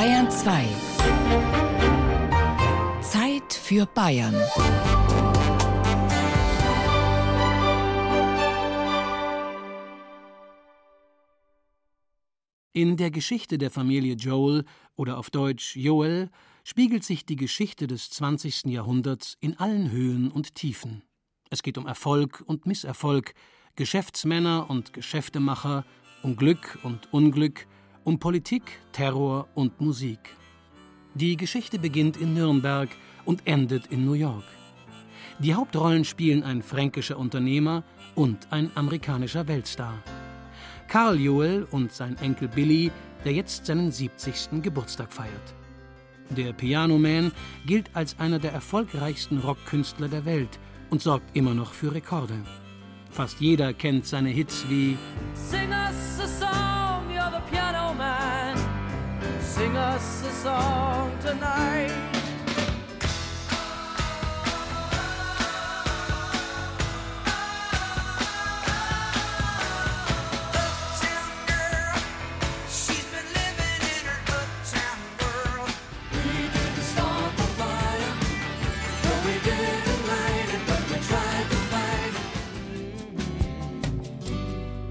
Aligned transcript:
Bayern 0.00 0.30
2. 0.30 0.66
Zeit 3.02 3.52
für 3.52 3.84
Bayern. 3.84 4.34
In 12.72 12.96
der 12.96 13.10
Geschichte 13.10 13.58
der 13.58 13.70
Familie 13.70 14.14
Joel 14.14 14.64
oder 14.96 15.18
auf 15.18 15.28
Deutsch 15.28 15.76
Joel 15.76 16.30
spiegelt 16.64 17.04
sich 17.04 17.26
die 17.26 17.36
Geschichte 17.36 17.86
des 17.86 18.08
20. 18.08 18.68
Jahrhunderts 18.68 19.36
in 19.40 19.58
allen 19.58 19.90
Höhen 19.90 20.30
und 20.30 20.54
Tiefen. 20.54 21.02
Es 21.50 21.62
geht 21.62 21.76
um 21.76 21.86
Erfolg 21.86 22.42
und 22.46 22.64
Misserfolg, 22.64 23.34
Geschäftsmänner 23.76 24.70
und 24.70 24.94
Geschäftemacher, 24.94 25.84
um 26.22 26.36
Glück 26.36 26.78
und 26.84 27.12
Unglück, 27.12 27.66
um 28.10 28.18
Politik, 28.18 28.64
Terror 28.90 29.46
und 29.54 29.80
Musik. 29.80 30.18
Die 31.14 31.36
Geschichte 31.36 31.78
beginnt 31.78 32.16
in 32.16 32.34
Nürnberg 32.34 32.88
und 33.24 33.46
endet 33.46 33.86
in 33.86 34.04
New 34.04 34.14
York. 34.14 34.42
Die 35.38 35.54
Hauptrollen 35.54 36.04
spielen 36.04 36.42
ein 36.42 36.60
fränkischer 36.60 37.16
Unternehmer 37.16 37.84
und 38.16 38.48
ein 38.50 38.72
amerikanischer 38.74 39.46
Weltstar. 39.46 40.02
Karl 40.88 41.20
Joel 41.20 41.68
und 41.70 41.92
sein 41.92 42.16
Enkel 42.18 42.48
Billy, 42.48 42.90
der 43.24 43.32
jetzt 43.32 43.66
seinen 43.66 43.92
70. 43.92 44.60
Geburtstag 44.60 45.12
feiert. 45.12 45.54
Der 46.30 46.52
Pianoman 46.52 47.30
gilt 47.64 47.94
als 47.94 48.18
einer 48.18 48.40
der 48.40 48.50
erfolgreichsten 48.50 49.38
Rockkünstler 49.38 50.08
der 50.08 50.24
Welt 50.24 50.58
und 50.90 51.00
sorgt 51.00 51.36
immer 51.36 51.54
noch 51.54 51.72
für 51.72 51.94
Rekorde. 51.94 52.34
Fast 53.12 53.40
jeder 53.40 53.72
kennt 53.72 54.04
seine 54.04 54.30
Hits 54.30 54.64
wie 54.68 54.98
Sing 55.34 55.70
Sing 59.60 59.76
us 59.76 60.24
a 60.24 60.32
song 60.32 61.18
tonight. 61.20 61.92
We 76.10 76.22
didn't 76.54 76.84
stop 76.92 77.36
the 77.36 77.48
fire, 77.60 78.14
what 79.04 79.20
we 79.26 79.34
didn't 79.44 80.02
like 80.08 80.50
and 80.56 80.64
what 80.68 80.82
we 80.90 80.96
tried 81.10 81.46
to 81.52 81.58
find. 81.72 82.14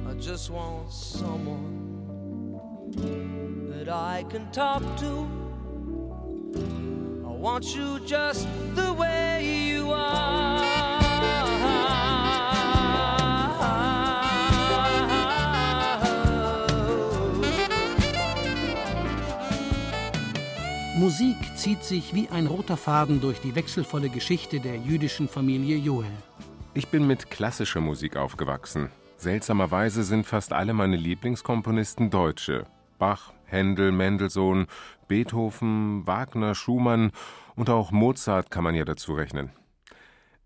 I 0.09 0.13
just 0.19 0.45
want 0.51 0.91
someone 0.93 1.78
that 3.89 3.95
I 3.95 4.23
can 4.29 4.51
talk 4.51 4.83
to. 4.97 5.27
I 7.25 7.33
want 7.45 7.75
you 7.75 7.99
just 8.05 8.47
the 8.75 8.93
way 8.93 9.43
you 9.43 9.91
are. 9.91 10.59
Musik 20.97 21.37
zieht 21.55 21.83
sich 21.83 22.13
wie 22.13 22.27
ein 22.29 22.45
roter 22.45 22.75
Faden 22.75 23.21
durch 23.21 23.39
die 23.39 23.55
wechselvolle 23.55 24.09
Geschichte 24.09 24.59
der 24.59 24.75
jüdischen 24.75 25.29
Familie 25.29 25.77
Joel. 25.77 26.11
Ich 26.73 26.89
bin 26.89 27.07
mit 27.07 27.29
klassischer 27.29 27.79
Musik 27.79 28.17
aufgewachsen. 28.17 28.91
Seltsamerweise 29.17 30.03
sind 30.03 30.25
fast 30.25 30.51
alle 30.51 30.73
meine 30.73 30.97
Lieblingskomponisten 30.97 32.09
Deutsche. 32.09 32.65
Bach, 32.99 33.33
Händel, 33.45 33.91
Mendelssohn, 33.91 34.67
Beethoven, 35.07 36.05
Wagner, 36.05 36.53
Schumann 36.53 37.11
und 37.55 37.71
auch 37.71 37.91
Mozart 37.91 38.51
kann 38.51 38.63
man 38.63 38.75
ja 38.75 38.85
dazu 38.85 39.13
rechnen. 39.13 39.51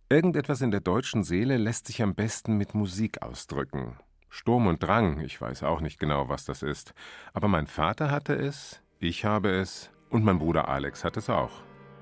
Irgendetwas 0.09 0.61
in 0.61 0.71
der 0.71 0.79
deutschen 0.79 1.23
Seele 1.23 1.57
lässt 1.57 1.87
sich 1.87 2.01
am 2.01 2.15
besten 2.15 2.55
mit 2.55 2.75
Musik 2.75 3.21
ausdrücken. 3.21 3.97
Sturm 4.29 4.67
und 4.67 4.81
Drang, 4.81 5.19
ich 5.19 5.39
weiß 5.39 5.63
auch 5.63 5.81
nicht 5.81 5.99
genau, 5.99 6.29
was 6.29 6.45
das 6.45 6.63
ist. 6.63 6.93
Aber 7.33 7.47
mein 7.47 7.67
Vater 7.67 8.09
hatte 8.09 8.33
es, 8.33 8.81
ich 8.99 9.25
habe 9.25 9.49
es 9.49 9.91
und 10.09 10.23
mein 10.23 10.39
Bruder 10.39 10.69
Alex 10.69 11.03
hat 11.03 11.17
es 11.17 11.29
auch. 11.29 11.51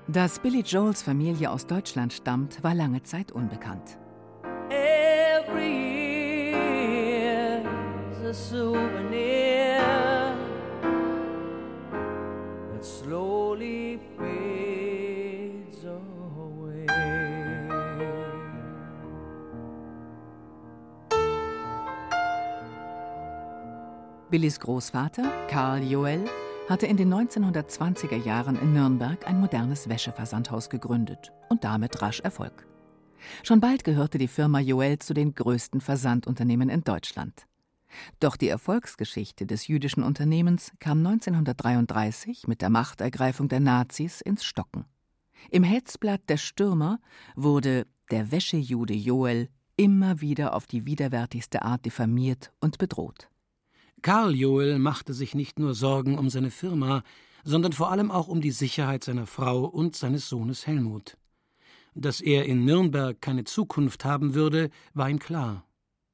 Dass 0.08 0.38
Billy 0.38 0.60
Joels 0.60 1.02
Familie 1.02 1.50
aus 1.50 1.66
Deutschland 1.66 2.12
stammt, 2.12 2.62
war 2.62 2.74
lange 2.74 3.02
Zeit 3.02 3.32
unbekannt. 3.32 3.98
Every 4.70 5.82
a 8.32 8.34
souvenir 8.34 9.51
that 12.82 12.84
slowly 12.84 13.98
fades 14.16 15.84
away. 15.84 16.86
Billys 24.30 24.58
Großvater, 24.58 25.30
Karl 25.48 25.82
Joel, 25.82 26.24
hatte 26.68 26.86
in 26.86 26.96
den 26.96 27.12
1920er 27.12 28.16
Jahren 28.16 28.56
in 28.56 28.72
Nürnberg 28.72 29.26
ein 29.28 29.40
modernes 29.40 29.88
Wäscheversandhaus 29.88 30.70
gegründet 30.70 31.32
und 31.50 31.64
damit 31.64 32.00
rasch 32.00 32.20
Erfolg. 32.20 32.66
Schon 33.42 33.60
bald 33.60 33.84
gehörte 33.84 34.18
die 34.18 34.28
Firma 34.28 34.58
Joel 34.58 34.98
zu 34.98 35.14
den 35.14 35.34
größten 35.34 35.80
Versandunternehmen 35.80 36.68
in 36.68 36.82
Deutschland. 36.82 37.46
Doch 38.20 38.36
die 38.36 38.48
Erfolgsgeschichte 38.48 39.46
des 39.46 39.66
jüdischen 39.66 40.02
Unternehmens 40.02 40.72
kam 40.78 40.98
1933 40.98 42.46
mit 42.46 42.62
der 42.62 42.70
Machtergreifung 42.70 43.48
der 43.48 43.60
Nazis 43.60 44.20
ins 44.20 44.44
Stocken. 44.44 44.84
Im 45.50 45.64
Hetzblatt 45.64 46.22
Der 46.28 46.36
Stürmer 46.36 47.00
wurde 47.34 47.86
der 48.10 48.30
Wäschejude 48.30 48.94
Joel 48.94 49.48
immer 49.76 50.20
wieder 50.20 50.54
auf 50.54 50.66
die 50.66 50.86
widerwärtigste 50.86 51.62
Art 51.62 51.84
diffamiert 51.84 52.52
und 52.60 52.78
bedroht. 52.78 53.28
Karl 54.02 54.34
Joel 54.34 54.78
machte 54.78 55.14
sich 55.14 55.34
nicht 55.34 55.58
nur 55.58 55.74
Sorgen 55.74 56.18
um 56.18 56.28
seine 56.28 56.50
Firma, 56.50 57.02
sondern 57.44 57.72
vor 57.72 57.90
allem 57.90 58.10
auch 58.10 58.28
um 58.28 58.40
die 58.40 58.50
Sicherheit 58.50 59.04
seiner 59.04 59.26
Frau 59.26 59.64
und 59.64 59.96
seines 59.96 60.28
Sohnes 60.28 60.66
Helmut. 60.66 61.16
Dass 61.94 62.20
er 62.20 62.46
in 62.46 62.64
Nürnberg 62.64 63.20
keine 63.20 63.44
Zukunft 63.44 64.04
haben 64.04 64.34
würde, 64.34 64.70
war 64.94 65.10
ihm 65.10 65.18
klar. 65.18 65.64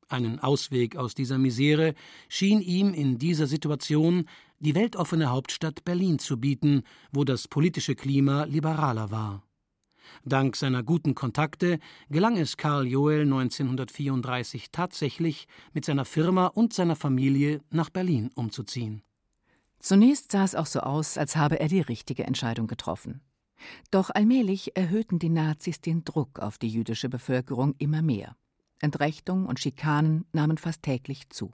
Einen 0.08 0.40
Ausweg 0.40 0.96
aus 0.96 1.14
dieser 1.14 1.36
Misere 1.36 1.94
schien 2.28 2.60
ihm 2.62 2.94
in 2.94 3.18
dieser 3.18 3.46
Situation 3.46 4.24
die 4.58 4.74
weltoffene 4.74 5.30
Hauptstadt 5.30 5.84
Berlin 5.84 6.18
zu 6.18 6.38
bieten, 6.38 6.82
wo 7.12 7.24
das 7.24 7.46
politische 7.46 7.94
Klima 7.94 8.44
liberaler 8.44 9.10
war. 9.10 9.42
Dank 10.24 10.56
seiner 10.56 10.82
guten 10.82 11.14
Kontakte 11.14 11.78
gelang 12.08 12.38
es 12.38 12.56
Karl 12.56 12.86
Joel 12.86 13.22
1934 13.22 14.70
tatsächlich, 14.72 15.46
mit 15.74 15.84
seiner 15.84 16.06
Firma 16.06 16.46
und 16.46 16.72
seiner 16.72 16.96
Familie 16.96 17.60
nach 17.70 17.90
Berlin 17.90 18.30
umzuziehen. 18.34 19.02
Zunächst 19.78 20.32
sah 20.32 20.44
es 20.44 20.54
auch 20.54 20.66
so 20.66 20.80
aus, 20.80 21.18
als 21.18 21.36
habe 21.36 21.60
er 21.60 21.68
die 21.68 21.82
richtige 21.82 22.24
Entscheidung 22.24 22.66
getroffen. 22.66 23.20
Doch 23.90 24.10
allmählich 24.10 24.76
erhöhten 24.76 25.18
die 25.18 25.28
Nazis 25.28 25.80
den 25.80 26.04
Druck 26.04 26.38
auf 26.38 26.58
die 26.58 26.68
jüdische 26.68 27.08
Bevölkerung 27.08 27.74
immer 27.78 28.02
mehr. 28.02 28.36
Entrechtung 28.80 29.46
und 29.46 29.60
Schikanen 29.60 30.24
nahmen 30.32 30.58
fast 30.58 30.82
täglich 30.82 31.28
zu. 31.30 31.52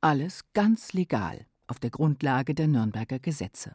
Alles 0.00 0.42
ganz 0.52 0.92
legal 0.92 1.46
auf 1.66 1.78
der 1.78 1.90
Grundlage 1.90 2.54
der 2.54 2.68
Nürnberger 2.68 3.18
Gesetze. 3.18 3.74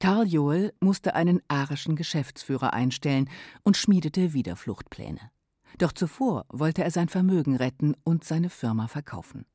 Karl 0.00 0.26
Joel 0.26 0.72
musste 0.80 1.14
einen 1.14 1.40
arischen 1.48 1.96
Geschäftsführer 1.96 2.72
einstellen 2.72 3.28
und 3.62 3.76
schmiedete 3.76 4.32
wieder 4.32 4.56
Fluchtpläne. 4.56 5.30
Doch 5.78 5.92
zuvor 5.92 6.44
wollte 6.48 6.84
er 6.84 6.90
sein 6.90 7.08
Vermögen 7.08 7.56
retten 7.56 7.94
und 8.04 8.24
seine 8.24 8.50
Firma 8.50 8.88
verkaufen. 8.88 9.46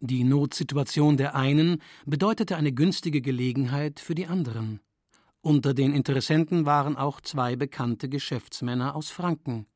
Die 0.00 0.22
Notsituation 0.22 1.16
der 1.16 1.34
einen 1.34 1.82
bedeutete 2.06 2.56
eine 2.56 2.72
günstige 2.72 3.20
Gelegenheit 3.20 3.98
für 3.98 4.14
die 4.14 4.26
anderen. 4.26 4.80
Unter 5.40 5.74
den 5.74 5.92
Interessenten 5.92 6.66
waren 6.66 6.96
auch 6.96 7.20
zwei 7.20 7.56
bekannte 7.56 8.08
Geschäftsmänner 8.08 8.94
aus 8.94 9.10
Franken. 9.10 9.66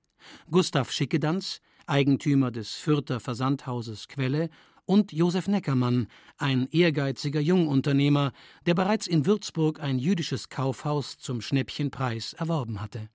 Gustav 0.50 0.92
Schickedanz, 0.92 1.60
Eigentümer 1.92 2.50
des 2.50 2.72
Fürther 2.72 3.20
Versandhauses 3.20 4.08
Quelle, 4.08 4.48
und 4.86 5.12
Josef 5.12 5.46
Neckermann, 5.46 6.08
ein 6.38 6.66
ehrgeiziger 6.70 7.38
Jungunternehmer, 7.38 8.32
der 8.64 8.74
bereits 8.74 9.06
in 9.06 9.26
Würzburg 9.26 9.78
ein 9.80 9.98
jüdisches 9.98 10.48
Kaufhaus 10.48 11.18
zum 11.18 11.42
Schnäppchenpreis 11.42 12.32
erworben 12.32 12.80
hatte. 12.80 13.10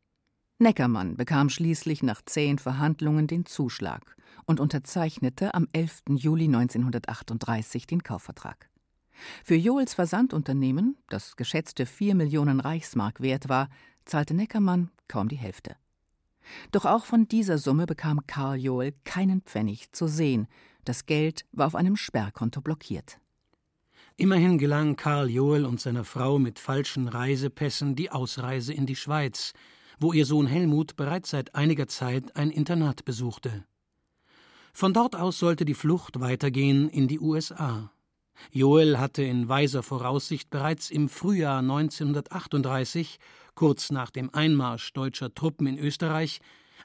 Neckermann 0.60 1.18
bekam 1.18 1.50
schließlich 1.50 2.04
nach 2.04 2.22
zehn 2.24 2.60
Verhandlungen 2.60 3.26
den 3.26 3.48
Zuschlag 3.48 4.16
und 4.46 4.60
unterzeichnete 4.60 5.56
am 5.56 5.68
11. 5.74 6.04
Juli 6.10 6.46
1938 6.46 7.88
den 7.88 8.04
Kaufvertrag. 8.04 8.70
Für 9.44 9.56
Joels 9.56 9.96
Versandunternehmen, 9.96 10.98
das 11.10 11.36
geschätzte 11.36 11.88
vier 11.88 12.14
Millionen 12.14 12.60
Reichsmark 12.60 13.22
wert 13.22 13.50
war, 13.50 13.70
zahlte 14.06 14.36
Neckermann 14.36 14.92
kaum 15.08 15.30
die 15.30 15.36
Hälfte. 15.36 15.76
Doch 16.72 16.86
auch 16.86 17.06
von 17.06 17.28
dieser 17.28 17.58
Summe 17.58 17.86
bekam 17.86 18.26
Karl 18.28 18.58
Joel 18.58 18.94
keinen 19.04 19.42
Pfennig 19.42 19.92
zu 19.92 20.08
sehen. 20.08 20.48
Das 20.86 21.06
Geld 21.06 21.46
war 21.52 21.68
auf 21.68 21.76
einem 21.76 21.96
Sperrkonto 21.96 22.62
blockiert. 22.62 23.20
Immerhin 24.16 24.58
gelang 24.58 24.96
Karl 24.96 25.30
Joel 25.30 25.66
und 25.66 25.80
seiner 25.80 26.04
Frau 26.04 26.40
mit 26.40 26.58
falschen 26.58 27.08
Reisepässen 27.08 27.96
die 27.96 28.10
Ausreise 28.10 28.74
in 28.74 28.86
die 28.86 28.96
Schweiz, 28.96 29.54
wo 30.00 30.14
ihr 30.14 30.26
Sohn 30.26 30.48
Helmut 30.48 30.96
bereits 30.96 31.30
seit 31.30 31.54
einiger 31.56 31.88
Zeit 31.88 32.36
ein 32.36 32.50
Internat 32.50 33.06
besuchte. 33.06 33.66
Von 34.74 34.94
dort 34.94 35.16
aus 35.16 35.40
sollte 35.40 35.66
die 35.66 35.74
Flucht 35.74 36.20
weitergehen 36.20 36.90
in 36.90 37.08
die 37.08 37.20
USA. 37.20 37.92
Joel 38.52 38.98
hatte 39.00 39.24
in 39.24 39.50
weiser 39.50 39.84
Voraussicht 39.84 40.50
bereits 40.50 40.90
im 40.90 41.10
Frühjahr 41.10 41.60
1938, 41.60 43.20
kurz 43.56 43.92
nach 43.92 44.10
dem 44.10 44.34
Einmarsch 44.34 44.94
deutscher 44.94 45.34
Truppen 45.34 45.68
in 45.68 45.78
Österreich, 45.78 46.40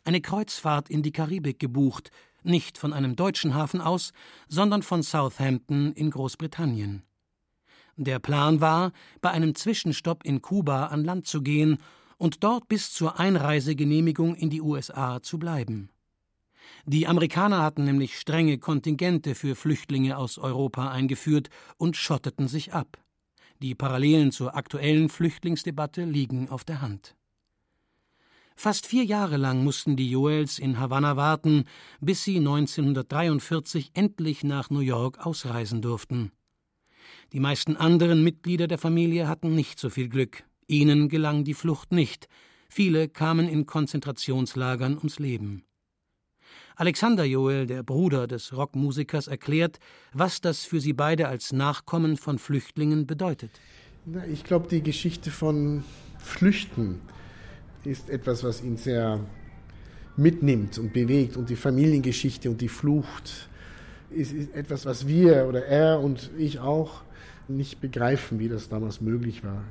eine 0.05 0.21
Kreuzfahrt 0.21 0.91
in 0.91 1.03
die 1.03 1.13
Karibik 1.13 1.59
gebucht, 1.59 2.11
nicht 2.43 2.79
von 2.79 2.93
einem 2.93 3.17
deutschen 3.17 3.55
Hafen 3.55 3.81
aus, 3.81 4.13
sondern 4.49 4.83
von 4.83 5.03
Southampton 5.03 5.93
in 5.93 6.11
Großbritannien. 6.11 7.03
Der 7.97 8.19
Plan 8.19 8.61
war, 8.61 8.93
bei 9.21 9.31
einem 9.31 9.55
Zwischenstopp 9.55 10.25
in 10.25 10.43
Kuba 10.43 10.87
an 10.87 11.05
Land 11.05 11.27
zu 11.27 11.43
gehen 11.43 11.79
und 12.17 12.43
dort 12.43 12.69
bis 12.69 12.93
zur 12.93 13.21
Einreisegenehmigung 13.21 14.35
in 14.35 14.49
die 14.51 14.63
USA 14.63 15.23
zu 15.23 15.39
bleiben. 15.39 15.91
Die 16.85 17.07
Amerikaner 17.07 17.63
hatten 17.63 17.85
nämlich 17.85 18.19
strenge 18.19 18.59
Kontingente 18.59 19.35
für 19.35 19.55
Flüchtlinge 19.55 20.17
aus 20.19 20.39
Europa 20.39 20.91
eingeführt 20.91 21.49
und 21.77 21.97
schotteten 21.97 22.49
sich 22.49 22.73
ab. 22.73 22.99
Die 23.61 23.75
Parallelen 23.75 24.33
zur 24.33 24.57
aktuellen 24.57 25.09
Flüchtlingsdebatte 25.09 26.05
liegen 26.05 26.49
auf 26.49 26.65
der 26.65 26.83
Hand. 26.83 27.15
Fast 28.57 28.87
vier 28.87 29.05
Jahre 29.05 29.37
lang 29.37 29.65
mussten 29.65 29.97
die 29.97 30.11
Joels 30.11 30.59
in 30.59 30.79
Havanna 30.79 31.17
warten, 31.17 31.65
bis 32.01 32.25
sie 32.25 32.39
1943 32.39 33.93
endlich 33.95 34.45
nach 34.45 34.71
New 34.71 34.81
York 34.81 35.25
ausreisen 35.25 35.81
durften. 35.81 36.33
Die 37.33 37.41
meisten 37.41 37.77
anderen 37.77 38.23
Mitglieder 38.23 38.69
der 38.69 38.79
Familie 38.79 39.27
hatten 39.27 39.55
nicht 39.55 39.79
so 39.79 39.91
viel 39.91 40.09
Glück. 40.09 40.45
Ihnen 40.67 41.09
gelang 41.09 41.45
die 41.45 41.55
Flucht 41.55 41.93
nicht. 41.93 42.29
Viele 42.69 43.09
kamen 43.09 43.49
in 43.49 43.67
Konzentrationslagern 43.67 44.97
ums 44.99 45.19
Leben. 45.19 45.65
Alexander 46.77 47.25
Joel, 47.25 47.67
der 47.67 47.83
Bruder 47.83 48.27
des 48.27 48.57
Rockmusikers, 48.57 49.29
erklärt, 49.29 49.79
was 50.13 50.41
das 50.41 50.65
für 50.65 50.81
sie 50.81 50.93
beide 50.93 51.29
als 51.29 51.53
Nachkommen 51.53 52.17
von 52.17 52.39
Flüchtlingen 52.39 53.07
bedeutet. 53.07 53.51
Na, 54.05 54.27
ich 54.27 54.45
glaube, 54.45 54.69
die 54.69 54.83
Geschichte 54.83 55.31
von 55.31 55.85
Flüchten 56.19 57.01
ist 57.85 58.11
etwas, 58.11 58.45
was 58.45 58.63
ihn 58.63 58.77
sehr 58.77 59.21
mitnimmt 60.17 60.79
und 60.79 60.93
bewegt. 60.93 61.37
Und 61.37 61.51
die 61.51 61.57
Familiengeschichte 61.57 62.51
und 62.51 62.61
die 62.61 62.69
Flucht 62.69 63.49
ist, 64.11 64.33
ist 64.33 64.55
etwas, 64.55 64.87
was 64.87 65.07
wir 65.07 65.47
oder 65.49 65.65
er 65.67 66.01
und 66.01 66.31
ich 66.39 66.59
auch 66.59 67.03
nicht 67.49 67.81
begreifen, 67.81 68.39
wie 68.39 68.49
das 68.49 68.69
damals 68.69 69.01
möglich 69.01 69.45
war. 69.45 69.65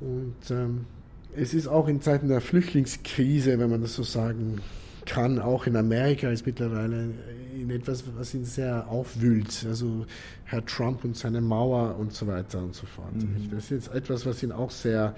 Und 0.00 0.50
ähm, 0.50 0.86
es 1.34 1.54
ist 1.54 1.66
auch 1.66 1.88
in 1.88 2.00
Zeiten 2.00 2.28
der 2.28 2.40
Flüchtlingskrise, 2.40 3.58
wenn 3.58 3.70
man 3.70 3.80
das 3.80 3.94
so 3.94 4.02
sagen 4.02 4.60
kann, 5.06 5.38
auch 5.38 5.66
in 5.66 5.76
Amerika 5.76 6.28
ist 6.30 6.46
mittlerweile 6.46 7.10
in 7.54 7.70
etwas, 7.70 8.04
was 8.16 8.34
ihn 8.34 8.44
sehr 8.44 8.88
aufwühlt. 8.88 9.64
Also 9.68 10.06
Herr 10.44 10.64
Trump 10.64 11.04
und 11.04 11.16
seine 11.16 11.40
Mauer 11.40 11.96
und 11.98 12.12
so 12.12 12.26
weiter 12.26 12.58
und 12.58 12.74
so 12.74 12.86
fort. 12.86 13.14
Mhm. 13.14 13.50
Das 13.50 13.64
ist 13.64 13.70
jetzt 13.70 13.94
etwas, 13.94 14.26
was 14.26 14.42
ihn 14.42 14.52
auch 14.52 14.70
sehr 14.70 15.14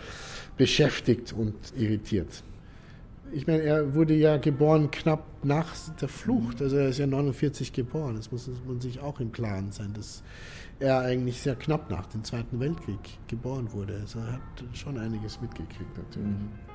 beschäftigt 0.57 1.33
und 1.33 1.55
irritiert. 1.77 2.43
Ich 3.33 3.47
meine, 3.47 3.63
er 3.63 3.95
wurde 3.95 4.15
ja 4.15 4.37
geboren 4.37 4.91
knapp 4.91 5.25
nach 5.43 5.75
der 6.01 6.09
Flucht. 6.09 6.63
Also 6.63 6.77
er 6.77 6.89
ist 6.89 6.99
ja 6.99 7.07
49 7.07 7.73
geboren. 7.73 8.17
Das 8.17 8.31
muss 8.31 8.49
man 8.67 8.81
sich 8.81 9.01
auch 9.01 9.19
im 9.19 9.33
Klaren 9.33 9.73
sein, 9.73 9.93
dass 9.95 10.23
er 10.79 11.01
eigentlich 11.01 11.41
sehr 11.41 11.57
knapp 11.57 11.91
nach 11.91 12.07
dem 12.07 12.23
Zweiten 12.25 12.61
Weltkrieg 12.61 13.01
geboren 13.27 13.73
wurde. 13.73 13.99
Also 14.01 14.21
er 14.21 14.35
hat 14.35 14.65
schon 14.75 14.99
einiges 14.99 15.41
mitgekriegt 15.41 15.97
natürlich. 15.97 16.29
Mhm. 16.29 16.74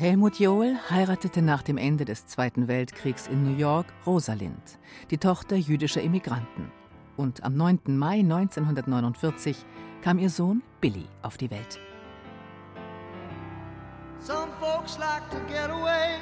Helmut 0.00 0.38
Joel 0.38 0.78
heiratete 0.88 1.42
nach 1.42 1.62
dem 1.62 1.76
Ende 1.76 2.04
des 2.04 2.24
Zweiten 2.24 2.68
Weltkriegs 2.68 3.26
in 3.26 3.42
New 3.42 3.58
York 3.58 3.86
Rosalind, 4.06 4.78
die 5.10 5.18
Tochter 5.18 5.56
jüdischer 5.56 6.00
Immigranten. 6.00 6.70
Und 7.16 7.42
am 7.42 7.56
9. 7.56 7.80
Mai 7.98 8.20
1949 8.20 9.56
kam 10.00 10.20
ihr 10.20 10.30
Sohn 10.30 10.62
Billy 10.80 11.06
auf 11.22 11.36
die 11.36 11.50
Welt. 11.50 11.80
Some 14.20 14.52
folks 14.60 14.96
like 14.98 15.28
to 15.32 15.38
get 15.48 15.68
away, 15.68 16.20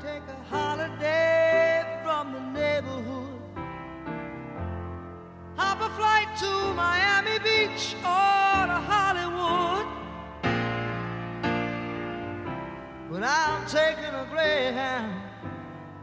take 0.00 0.22
a 0.28 0.56
holiday 0.56 1.82
from 2.04 2.32
the 2.32 2.40
neighborhood. 2.56 3.40
Hop 5.56 5.80
a 5.80 5.90
flight 5.96 6.28
to 6.38 6.72
Miami 6.76 7.40
Beach 7.42 7.96
or 8.04 8.66
to 8.68 9.07
But 13.10 13.22
I'm 13.22 13.66
taking 13.66 14.12
a 14.12 14.26
Greyhound 14.30 15.14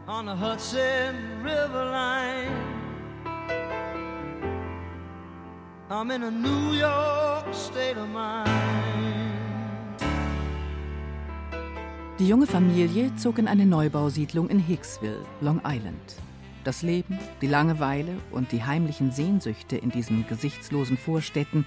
on 0.08 0.26
the 0.26 0.34
Hudson 0.34 1.40
River 1.40 1.84
line. 1.84 2.50
I'm 5.88 6.10
in 6.10 6.24
a 6.24 6.30
New 6.32 6.72
York 6.72 7.54
state 7.54 7.96
of 7.96 8.08
mind. 8.08 8.50
Die 12.18 12.26
junge 12.26 12.48
Familie 12.48 13.12
zog 13.16 13.38
in 13.38 13.46
eine 13.46 13.66
Neubausiedlung 13.66 14.48
in 14.48 14.58
Hicksville, 14.58 15.24
Long 15.40 15.60
Island. 15.64 16.16
Das 16.64 16.82
Leben, 16.82 17.20
die 17.40 17.46
Langeweile 17.46 18.16
und 18.32 18.50
die 18.50 18.64
heimlichen 18.64 19.12
Sehnsüchte 19.12 19.76
in 19.76 19.90
diesen 19.90 20.26
gesichtslosen 20.26 20.98
Vorstädten, 20.98 21.66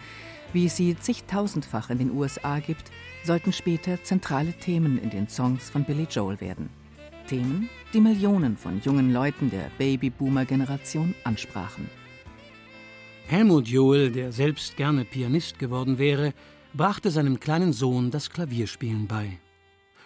wie 0.54 0.66
es 0.66 0.78
sie 0.78 0.98
zigtausendfach 0.98 1.90
in 1.90 1.98
den 1.98 2.12
USA 2.12 2.60
gibt, 2.60 2.92
sollten 3.24 3.54
später 3.54 4.02
zentrale 4.04 4.54
Themen 4.54 4.98
in 4.98 5.10
den 5.10 5.28
Songs 5.28 5.70
von 5.70 5.84
Billy 5.84 6.08
Joel 6.10 6.40
werden. 6.42 6.70
Themen, 7.28 7.70
die 7.94 8.02
Millionen 8.02 8.58
von 8.58 8.82
jungen 8.82 9.14
Leuten 9.14 9.50
der 9.50 9.70
Babyboomer-Generation 9.78 11.14
ansprachen. 11.24 11.90
Helmut 13.28 13.68
Joel, 13.68 14.12
der 14.12 14.32
selbst 14.32 14.76
gerne 14.78 15.06
Pianist 15.06 15.60
geworden 15.60 16.00
wäre, 16.00 16.34
brachte 16.74 17.12
seinem 17.12 17.40
kleinen 17.40 17.74
Sohn 17.74 18.10
das 18.10 18.32
Klavierspielen 18.32 19.08
bei. 19.08 19.38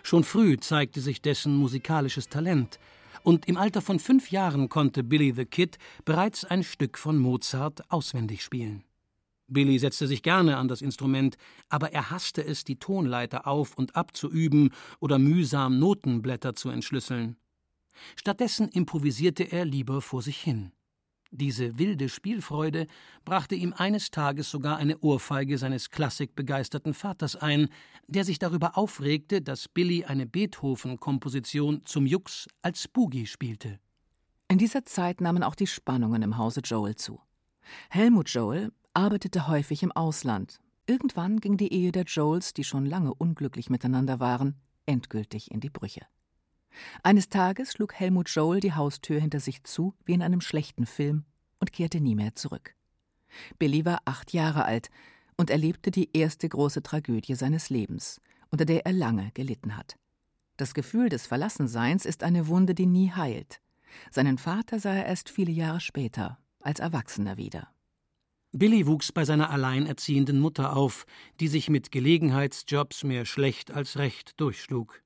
Schon 0.04 0.26
früh 0.26 0.58
zeigte 0.58 1.00
sich 1.00 1.22
dessen 1.22 1.56
musikalisches 1.56 2.28
Talent, 2.28 2.80
und 3.24 3.48
im 3.48 3.56
Alter 3.56 3.82
von 3.82 4.00
fünf 4.00 4.32
Jahren 4.32 4.68
konnte 4.68 5.02
Billy 5.02 5.32
the 5.34 5.46
Kid 5.46 5.78
bereits 6.04 6.44
ein 6.44 6.64
Stück 6.64 6.98
von 6.98 7.18
Mozart 7.18 7.90
auswendig 7.90 8.44
spielen. 8.44 8.84
Billy 9.48 9.78
setzte 9.78 10.08
sich 10.08 10.24
gerne 10.24 10.58
an 10.58 10.68
das 10.68 10.82
Instrument, 10.82 11.38
aber 11.70 11.92
er 11.92 12.10
hasste 12.10 12.44
es, 12.44 12.64
die 12.64 12.78
Tonleiter 12.78 13.48
auf 13.48 13.78
und 13.78 13.96
ab 13.96 14.16
zu 14.16 14.30
üben 14.32 14.72
oder 15.00 15.20
mühsam 15.20 15.80
Notenblätter 15.80 16.56
zu 16.56 16.70
entschlüsseln. 16.70 17.38
Stattdessen 18.16 18.70
improvisierte 18.70 19.44
er 19.44 19.66
lieber 19.66 20.02
vor 20.02 20.22
sich 20.22 20.40
hin. 20.40 20.72
Diese 21.36 21.80
wilde 21.80 22.10
Spielfreude 22.10 22.86
brachte 23.26 23.56
ihm 23.56 23.74
eines 23.74 24.12
Tages 24.12 24.52
sogar 24.52 24.78
eine 24.78 25.00
Ohrfeige 25.00 25.58
seines 25.58 25.90
klassikbegeisterten 25.90 26.94
Vaters 26.94 27.36
ein, 27.36 27.70
der 28.08 28.24
sich 28.24 28.38
darüber 28.38 28.78
aufregte, 28.78 29.42
dass 29.42 29.68
Billy 29.68 30.06
eine 30.06 30.28
Beethoven-Komposition 30.28 31.84
zum 31.86 32.06
Jux 32.06 32.48
als 32.62 32.88
Boogie 32.88 33.26
spielte. 33.26 33.80
In 34.48 34.60
dieser 34.60 34.86
Zeit 34.86 35.22
nahmen 35.22 35.42
auch 35.42 35.56
die 35.56 35.66
Spannungen 35.66 36.22
im 36.22 36.38
Hause 36.38 36.62
Joel 36.64 36.96
zu. 36.96 37.20
Helmut 37.90 38.30
Joel 38.30 38.72
arbeitete 38.94 39.48
häufig 39.48 39.84
im 39.84 39.92
Ausland. 39.92 40.60
Irgendwann 40.86 41.40
ging 41.40 41.58
die 41.58 41.74
Ehe 41.74 41.92
der 41.92 42.04
Joels, 42.04 42.54
die 42.54 42.64
schon 42.64 42.86
lange 42.86 43.14
unglücklich 43.14 43.70
miteinander 43.70 44.20
waren, 44.20 44.56
endgültig 44.86 45.52
in 45.52 45.60
die 45.60 45.70
Brüche. 45.70 46.02
Eines 47.04 47.30
Tages 47.30 47.74
schlug 47.74 47.94
Helmut 47.94 48.30
Joel 48.30 48.60
die 48.60 48.74
Haustür 48.74 49.20
hinter 49.20 49.40
sich 49.40 49.64
zu, 49.64 49.94
wie 50.06 50.14
in 50.14 50.22
einem 50.22 50.42
schlechten 50.42 50.86
Film, 50.86 51.26
und 51.60 51.72
kehrte 51.72 52.02
nie 52.02 52.16
mehr 52.16 52.36
zurück. 52.36 52.76
Billy 53.58 53.86
war 53.86 54.02
acht 54.06 54.34
Jahre 54.34 54.66
alt 54.66 54.90
und 55.38 55.50
erlebte 55.50 55.92
die 55.92 56.16
erste 56.16 56.48
große 56.50 56.84
Tragödie 56.84 57.36
seines 57.36 57.70
Lebens, 57.70 58.22
unter 58.50 58.66
der 58.66 58.86
er 58.86 58.94
lange 58.94 59.32
gelitten 59.34 59.78
hat. 59.78 59.98
Das 60.58 60.74
Gefühl 60.74 61.10
des 61.10 61.26
Verlassenseins 61.26 62.06
ist 62.06 62.24
eine 62.24 62.48
Wunde, 62.48 62.76
die 62.76 62.86
nie 62.86 63.12
heilt. 63.12 63.60
Seinen 64.12 64.38
Vater 64.38 64.80
sah 64.80 64.94
er 64.94 65.06
erst 65.06 65.30
viele 65.30 65.52
Jahre 65.52 65.80
später, 65.80 66.38
als 66.62 66.80
Erwachsener 66.80 67.38
wieder. 67.38 67.73
Billy 68.56 68.86
wuchs 68.86 69.12
bei 69.12 69.26
seiner 69.26 69.50
alleinerziehenden 69.50 70.40
Mutter 70.40 70.76
auf, 70.76 71.08
die 71.40 71.48
sich 71.48 71.70
mit 71.70 71.92
Gelegenheitsjobs 71.92 73.04
mehr 73.04 73.26
schlecht 73.26 73.72
als 73.72 73.98
recht 73.98 74.40
durchschlug. 74.40 75.02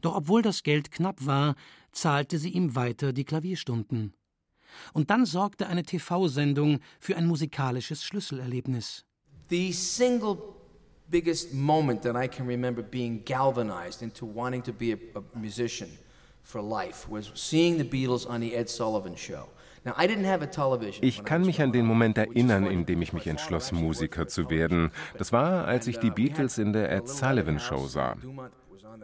Doch 0.00 0.16
obwohl 0.16 0.40
das 0.40 0.62
Geld 0.62 0.90
knapp 0.90 1.26
war, 1.26 1.54
zahlte 1.92 2.38
sie 2.38 2.48
ihm 2.48 2.74
weiter 2.74 3.12
die 3.12 3.24
Klavierstunden. 3.24 4.14
Und 4.94 5.10
dann 5.10 5.26
sorgte 5.26 5.66
eine 5.66 5.82
TV-Sendung 5.82 6.80
für 6.98 7.14
ein 7.14 7.26
musikalisches 7.26 8.04
Schlüsselerlebnis. 8.04 9.04
The 9.50 9.70
single 9.70 10.38
biggest 11.10 11.52
moment 11.52 12.00
that 12.02 12.16
I 12.16 12.26
can 12.26 12.46
remember 12.46 12.82
being 12.82 13.22
galvanized 13.22 14.00
into 14.00 14.24
wanting 14.24 14.62
to 14.62 14.72
be 14.72 14.94
a, 14.94 15.18
a 15.18 15.22
musician 15.34 15.90
for 16.42 16.62
life 16.62 17.06
was 17.08 17.30
seeing 17.34 17.78
the 17.78 17.84
Beatles 17.84 18.26
on 18.26 18.40
the 18.40 18.54
Ed 18.54 18.68
Sullivan 18.68 19.16
Show. 19.16 19.48
Ich 21.00 21.24
kann 21.24 21.42
mich 21.42 21.60
an 21.60 21.72
den 21.72 21.86
Moment 21.86 22.16
erinnern, 22.16 22.66
in 22.66 22.86
dem 22.86 23.02
ich 23.02 23.12
mich 23.12 23.26
entschloss, 23.26 23.72
Musiker 23.72 24.28
zu 24.28 24.48
werden. 24.48 24.92
Das 25.18 25.32
war, 25.32 25.66
als 25.66 25.88
ich 25.88 25.98
die 25.98 26.10
Beatles 26.10 26.58
in 26.58 26.72
der 26.72 26.92
Ed 26.92 27.08
Sullivan 27.08 27.58
Show 27.58 27.86
sah. 27.88 28.16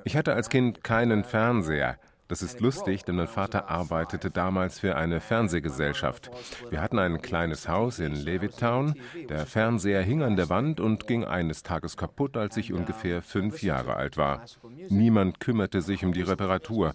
Ich 0.04 0.16
hatte 0.16 0.34
als 0.34 0.48
Kind 0.48 0.84
keinen 0.84 1.24
Fernseher. 1.24 1.98
Das 2.28 2.42
ist 2.42 2.60
lustig, 2.60 3.04
denn 3.04 3.16
mein 3.16 3.26
Vater 3.26 3.68
arbeitete 3.70 4.30
damals 4.30 4.78
für 4.78 4.96
eine 4.96 5.20
Fernsehgesellschaft. 5.20 6.30
Wir 6.68 6.82
hatten 6.82 6.98
ein 6.98 7.22
kleines 7.22 7.68
Haus 7.68 7.98
in 7.98 8.14
Levittown. 8.14 8.94
Der 9.30 9.46
Fernseher 9.46 10.02
hing 10.02 10.22
an 10.22 10.36
der 10.36 10.50
Wand 10.50 10.78
und 10.78 11.06
ging 11.06 11.24
eines 11.24 11.62
Tages 11.62 11.96
kaputt, 11.96 12.36
als 12.36 12.58
ich 12.58 12.72
ungefähr 12.72 13.22
fünf 13.22 13.62
Jahre 13.62 13.96
alt 13.96 14.18
war. 14.18 14.44
Niemand 14.90 15.40
kümmerte 15.40 15.80
sich 15.80 16.04
um 16.04 16.12
die 16.12 16.22
Reparatur. 16.22 16.92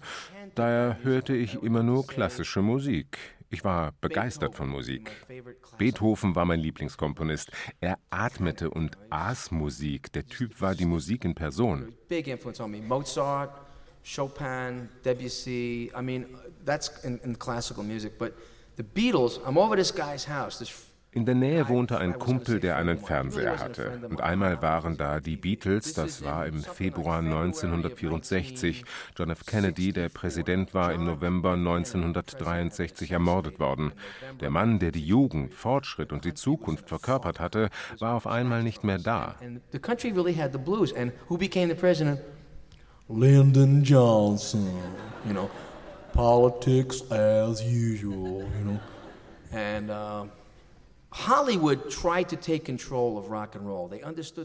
Daher 0.54 0.98
hörte 1.02 1.34
ich 1.34 1.60
immer 1.62 1.82
nur 1.82 2.06
klassische 2.06 2.62
Musik. 2.62 3.18
Ich 3.50 3.64
war 3.64 3.92
begeistert 4.00 4.54
von 4.54 4.68
Musik. 4.68 5.10
Beethoven 5.78 6.34
war 6.34 6.44
mein 6.44 6.60
Lieblingskomponist. 6.60 7.52
Er 7.80 7.98
atmete 8.10 8.70
und 8.70 8.98
aß 9.10 9.50
Musik. 9.52 10.12
Der 10.12 10.26
Typ 10.26 10.60
war 10.60 10.74
die 10.74 10.86
Musik 10.86 11.24
in 11.24 11.34
Person. 11.34 11.94
Mozart, 12.88 13.60
Chopin, 14.04 14.88
Debussy. 15.02 15.90
I 15.94 16.02
mean, 16.02 16.26
that's 16.64 17.04
in, 17.04 17.18
in 17.24 17.34
classical 17.36 17.82
music. 17.82 18.18
But 18.18 18.34
the 18.76 18.84
Beatles, 18.84 19.40
I'm 19.46 19.58
over 19.58 19.76
this 19.76 19.90
guy's 19.90 20.24
house. 20.24 20.58
This 20.58 20.70
in 21.14 21.26
der 21.26 21.36
Nähe 21.36 21.68
wohnte 21.68 21.98
ein 21.98 22.18
Kumpel, 22.18 22.58
der 22.58 22.76
einen 22.76 22.98
Fernseher 22.98 23.60
hatte. 23.60 24.00
Und 24.10 24.20
einmal 24.20 24.60
waren 24.62 24.96
da 24.96 25.20
die 25.20 25.36
Beatles, 25.36 25.94
das 25.94 26.24
war 26.24 26.44
im 26.44 26.60
Februar 26.64 27.20
1964. 27.20 28.84
John 29.16 29.30
F. 29.30 29.46
Kennedy, 29.46 29.92
der 29.92 30.08
Präsident 30.08 30.74
war, 30.74 30.92
im 30.92 31.04
November 31.04 31.52
1963 31.52 33.12
ermordet 33.12 33.60
worden. 33.60 33.92
Der 34.40 34.50
Mann, 34.50 34.80
der 34.80 34.90
die 34.90 35.06
Jugend, 35.06 35.54
Fortschritt 35.54 36.10
und 36.10 36.24
die 36.24 36.34
Zukunft 36.34 36.88
verkörpert 36.88 37.38
hatte, 37.38 37.70
war 38.00 38.16
auf 38.16 38.26
einmal 38.26 38.64
nicht 38.64 38.82
mehr 38.82 38.98
da. 38.98 39.36
The 39.70 39.78
country 39.78 40.10
really 40.10 40.34
had 40.34 40.50
the 40.50 40.58
blues. 40.58 40.92
And 40.92 41.12
who 41.28 41.38
became 41.38 41.68
the 41.68 41.80
president? 41.80 42.18
Lyndon 43.08 43.84
Johnson, 43.84 44.72
you 45.26 45.34
know, 45.34 45.50
politics 46.12 47.02
as 47.10 47.62
usual, 47.62 48.42
you 48.58 48.64
know. 48.64 48.80
And 49.52 49.90
uh, 49.90 50.24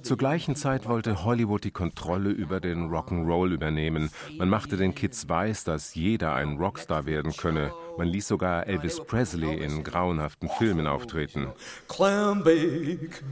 zur 0.03 0.17
gleichen 0.17 0.55
Zeit 0.55 0.87
wollte 0.87 1.25
Hollywood 1.25 1.63
die 1.63 1.71
Kontrolle 1.71 2.29
über 2.29 2.59
den 2.59 2.89
Rock'n'Roll 2.89 3.51
übernehmen. 3.51 4.11
Man 4.37 4.49
machte 4.49 4.77
den 4.77 4.93
Kids 4.93 5.27
weiß, 5.27 5.63
dass 5.63 5.95
jeder 5.95 6.35
ein 6.35 6.57
Rockstar 6.57 7.05
werden 7.05 7.35
könne. 7.35 7.73
Man 7.97 8.07
ließ 8.07 8.27
sogar 8.27 8.67
Elvis 8.67 9.03
Presley 9.03 9.55
in 9.55 9.83
grauenhaften 9.83 10.47
Filmen 10.47 10.85
auftreten. 10.85 11.47
Clam 11.87 12.43
bake. 12.43 13.23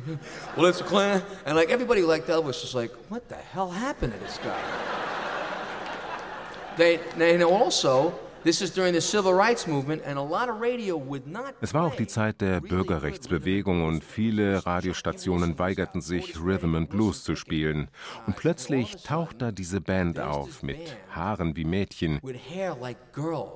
Well, 0.55 0.69
it's 0.69 0.81
a 0.81 0.83
clam. 0.83 1.21
And 1.45 1.55
like 1.55 1.69
everybody 1.69 2.01
liked 2.01 2.29
Elvis 2.29 2.63
was 2.63 2.73
like, 2.73 2.91
what 3.09 3.29
the 3.29 3.35
hell 3.35 3.69
happened 3.69 4.13
to 4.13 4.19
this 4.25 4.39
guy? 4.39 4.96
They, 6.77 6.99
and 7.19 7.43
also 7.43 8.13
es 8.45 8.61
war 11.73 11.83
auch 11.83 11.95
die 11.95 12.07
Zeit 12.07 12.39
der 12.39 12.61
Bürgerrechtsbewegung 12.61 13.85
und 13.85 14.03
viele 14.05 14.65
Radiostationen 14.65 15.59
weigerten 15.59 16.01
sich, 16.01 16.39
Rhythm 16.39 16.75
and 16.75 16.89
Blues 16.89 17.23
zu 17.23 17.35
spielen. 17.35 17.89
Und 18.25 18.37
plötzlich 18.37 19.03
taucht 19.03 19.41
da 19.41 19.51
diese 19.51 19.81
Band 19.81 20.19
auf 20.19 20.63
mit 20.63 20.95
Haaren 21.11 21.57
wie 21.57 21.65
Mädchen. 21.65 22.21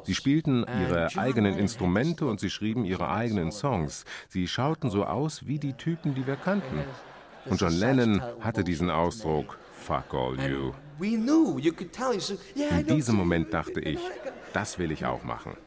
Sie 0.04 0.16
spielten 0.16 0.66
ihre 0.82 1.08
eigenen 1.16 1.58
Instrumente 1.58 2.26
und 2.26 2.42
sie 2.42 2.50
schrieben 2.50 2.84
ihre 2.84 3.08
eigenen 3.10 3.54
Songs. 3.54 4.04
Sie 4.28 4.48
schauten 4.48 4.90
so 4.90 5.06
aus 5.06 5.48
wie 5.48 5.60
die 5.60 5.74
Typen, 5.74 6.16
die 6.16 6.28
wir 6.28 6.36
kannten. 6.36 6.84
Und 7.46 7.62
John 7.62 7.74
Lennon 7.74 8.22
hatte 8.42 8.64
diesen 8.64 8.90
Ausdruck, 8.90 9.58
Fuck 9.74 10.14
all 10.14 10.36
you. 10.50 10.74
In 11.02 12.88
diesem 12.88 13.16
Moment 13.16 13.54
dachte 13.54 13.80
ich, 13.80 14.00
das 14.54 14.78
will 14.78 14.92
ich 14.92 15.06
auch 15.06 15.24
machen. 15.24 15.58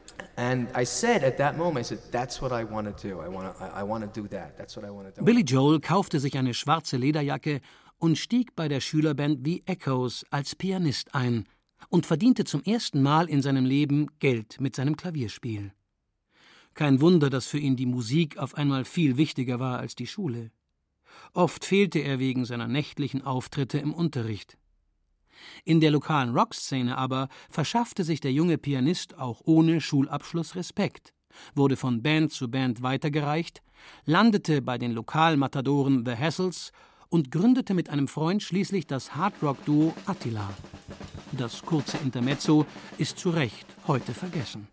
Billy 5.21 5.41
Joel 5.41 5.79
kaufte 5.79 6.19
sich 6.19 6.37
eine 6.37 6.53
schwarze 6.53 6.97
Lederjacke 6.97 7.61
und 7.97 8.17
stieg 8.17 8.55
bei 8.55 8.67
der 8.67 8.81
Schülerband 8.81 9.45
The 9.45 9.63
Echoes 9.65 10.25
als 10.29 10.55
Pianist 10.55 11.15
ein 11.15 11.45
und 11.89 12.05
verdiente 12.05 12.43
zum 12.43 12.63
ersten 12.63 13.01
Mal 13.01 13.29
in 13.29 13.41
seinem 13.41 13.65
Leben 13.65 14.07
Geld 14.19 14.59
mit 14.59 14.75
seinem 14.75 14.97
Klavierspiel. 14.97 15.71
Kein 16.73 16.99
Wunder, 16.99 17.29
dass 17.29 17.47
für 17.47 17.59
ihn 17.59 17.77
die 17.77 17.85
Musik 17.85 18.37
auf 18.37 18.55
einmal 18.55 18.83
viel 18.83 19.15
wichtiger 19.15 19.59
war 19.59 19.79
als 19.79 19.95
die 19.95 20.07
Schule. 20.07 20.51
Oft 21.33 21.63
fehlte 21.63 21.99
er 21.99 22.19
wegen 22.19 22.43
seiner 22.43 22.67
nächtlichen 22.67 23.21
Auftritte 23.21 23.77
im 23.77 23.93
Unterricht. 23.93 24.57
In 25.63 25.79
der 25.79 25.91
lokalen 25.91 26.35
Rockszene 26.35 26.97
aber 26.97 27.27
verschaffte 27.49 28.03
sich 28.03 28.19
der 28.19 28.31
junge 28.31 28.57
Pianist 28.57 29.17
auch 29.17 29.41
ohne 29.45 29.81
Schulabschluss 29.81 30.55
Respekt, 30.55 31.13
wurde 31.53 31.75
von 31.75 32.01
Band 32.01 32.31
zu 32.31 32.49
Band 32.49 32.81
weitergereicht, 32.81 33.61
landete 34.05 34.61
bei 34.61 34.77
den 34.77 34.91
Lokalmatadoren 34.91 36.05
The 36.05 36.15
Hassels 36.15 36.71
und 37.09 37.31
gründete 37.31 37.73
mit 37.73 37.89
einem 37.89 38.07
Freund 38.07 38.43
schließlich 38.43 38.87
das 38.87 39.15
Hardrock-Duo 39.15 39.93
Attila. 40.05 40.49
Das 41.31 41.61
kurze 41.63 41.97
Intermezzo 41.97 42.65
ist 42.97 43.19
zu 43.19 43.29
Recht 43.29 43.67
heute 43.87 44.13
vergessen. 44.13 44.67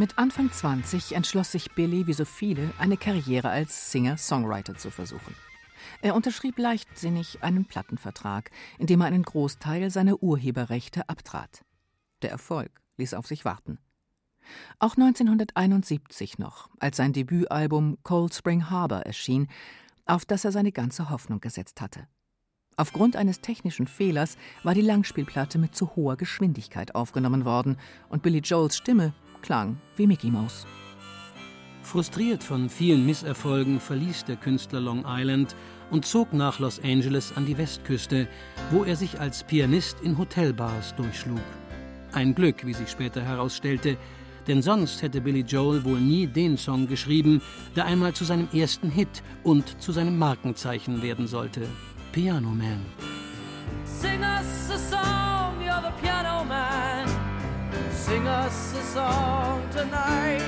Mit 0.00 0.16
Anfang 0.16 0.50
20 0.50 1.12
entschloss 1.12 1.52
sich 1.52 1.72
Billy, 1.72 2.06
wie 2.06 2.14
so 2.14 2.24
viele, 2.24 2.72
eine 2.78 2.96
Karriere 2.96 3.50
als 3.50 3.92
Singer-Songwriter 3.92 4.74
zu 4.78 4.90
versuchen. 4.90 5.34
Er 6.00 6.14
unterschrieb 6.14 6.58
leichtsinnig 6.58 7.42
einen 7.42 7.66
Plattenvertrag, 7.66 8.50
in 8.78 8.86
dem 8.86 9.02
er 9.02 9.08
einen 9.08 9.24
Großteil 9.24 9.90
seiner 9.90 10.22
Urheberrechte 10.22 11.06
abtrat. 11.10 11.66
Der 12.22 12.30
Erfolg 12.30 12.70
ließ 12.96 13.12
auf 13.12 13.26
sich 13.26 13.44
warten. 13.44 13.78
Auch 14.78 14.96
1971 14.96 16.38
noch, 16.38 16.70
als 16.78 16.96
sein 16.96 17.12
Debütalbum 17.12 17.98
Cold 18.02 18.32
Spring 18.32 18.70
Harbor 18.70 19.00
erschien, 19.00 19.48
auf 20.06 20.24
das 20.24 20.46
er 20.46 20.52
seine 20.52 20.72
ganze 20.72 21.10
Hoffnung 21.10 21.40
gesetzt 21.40 21.82
hatte. 21.82 22.08
Aufgrund 22.78 23.16
eines 23.16 23.42
technischen 23.42 23.86
Fehlers 23.86 24.38
war 24.62 24.72
die 24.72 24.80
Langspielplatte 24.80 25.58
mit 25.58 25.76
zu 25.76 25.94
hoher 25.94 26.16
Geschwindigkeit 26.16 26.94
aufgenommen 26.94 27.44
worden 27.44 27.76
und 28.08 28.22
Billy 28.22 28.38
Joels 28.38 28.78
Stimme 28.78 29.12
klang 29.42 29.78
wie 29.96 30.06
Mickey 30.06 30.30
Mouse. 30.30 30.66
Frustriert 31.82 32.44
von 32.44 32.68
vielen 32.68 33.04
Misserfolgen 33.04 33.80
verließ 33.80 34.24
der 34.24 34.36
Künstler 34.36 34.80
Long 34.80 35.04
Island 35.06 35.56
und 35.90 36.06
zog 36.06 36.32
nach 36.32 36.58
Los 36.58 36.80
Angeles 36.84 37.32
an 37.36 37.46
die 37.46 37.58
Westküste, 37.58 38.28
wo 38.70 38.84
er 38.84 38.96
sich 38.96 39.18
als 39.18 39.42
Pianist 39.42 40.00
in 40.02 40.16
Hotelbars 40.16 40.94
durchschlug. 40.94 41.40
Ein 42.12 42.34
Glück, 42.34 42.64
wie 42.64 42.74
sich 42.74 42.90
später 42.90 43.22
herausstellte, 43.22 43.96
denn 44.46 44.62
sonst 44.62 45.02
hätte 45.02 45.20
Billy 45.20 45.40
Joel 45.40 45.84
wohl 45.84 46.00
nie 46.00 46.26
den 46.26 46.56
Song 46.56 46.86
geschrieben, 46.86 47.42
der 47.76 47.86
einmal 47.86 48.12
zu 48.12 48.24
seinem 48.24 48.48
ersten 48.52 48.90
Hit 48.90 49.22
und 49.42 49.80
zu 49.82 49.92
seinem 49.92 50.18
Markenzeichen 50.18 51.02
werden 51.02 51.26
sollte: 51.26 51.68
Piano 52.12 52.50
Man. 52.50 52.84
Sing 53.84 54.22
us 54.22 54.69
Sing 58.10 58.26
us 58.26 58.74
a 58.74 58.82
song 58.92 59.62
tonight. 59.70 60.42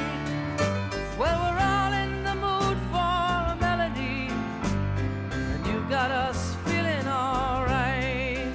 Well, 1.17 1.39
we're 1.43 1.61
all 1.63 1.93
in 1.93 2.25
the 2.25 2.35
mood 2.35 2.77
for 2.91 2.99
a 2.99 3.57
melody, 3.61 4.27
and 5.31 5.65
you've 5.69 5.89
got 5.89 6.11
us 6.11 6.57
feeling 6.65 7.07
alright. 7.07 8.49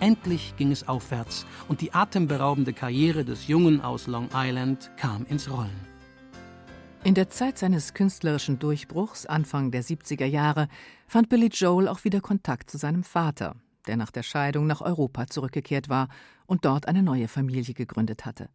Endlich 0.00 0.54
ging 0.58 0.70
es 0.70 0.86
aufwärts 0.86 1.46
und 1.66 1.80
die 1.80 1.94
atemberaubende 1.94 2.74
Karriere 2.74 3.24
des 3.24 3.48
Jungen 3.48 3.80
aus 3.80 4.06
Long 4.08 4.28
Island 4.34 4.90
kam 4.98 5.24
ins 5.30 5.50
Rollen. 5.50 5.80
In 7.04 7.14
der 7.14 7.30
Zeit 7.30 7.56
seines 7.56 7.94
künstlerischen 7.94 8.58
Durchbruchs, 8.58 9.24
Anfang 9.24 9.70
der 9.70 9.82
70er 9.82 10.26
Jahre, 10.26 10.68
fand 11.06 11.30
Billy 11.30 11.46
Joel 11.46 11.88
auch 11.88 12.04
wieder 12.04 12.20
Kontakt 12.20 12.68
zu 12.68 12.76
seinem 12.76 13.02
Vater, 13.02 13.56
der 13.86 13.96
nach 13.96 14.10
der 14.10 14.22
Scheidung 14.22 14.66
nach 14.66 14.80
Europa 14.80 15.26
zurückgekehrt 15.26 15.88
war 15.88 16.08
und 16.46 16.64
dort 16.64 16.88
eine 16.88 17.02
neue 17.02 17.28
Familie 17.28 17.74
gegründet 17.74 18.24
hatte. 18.24 18.48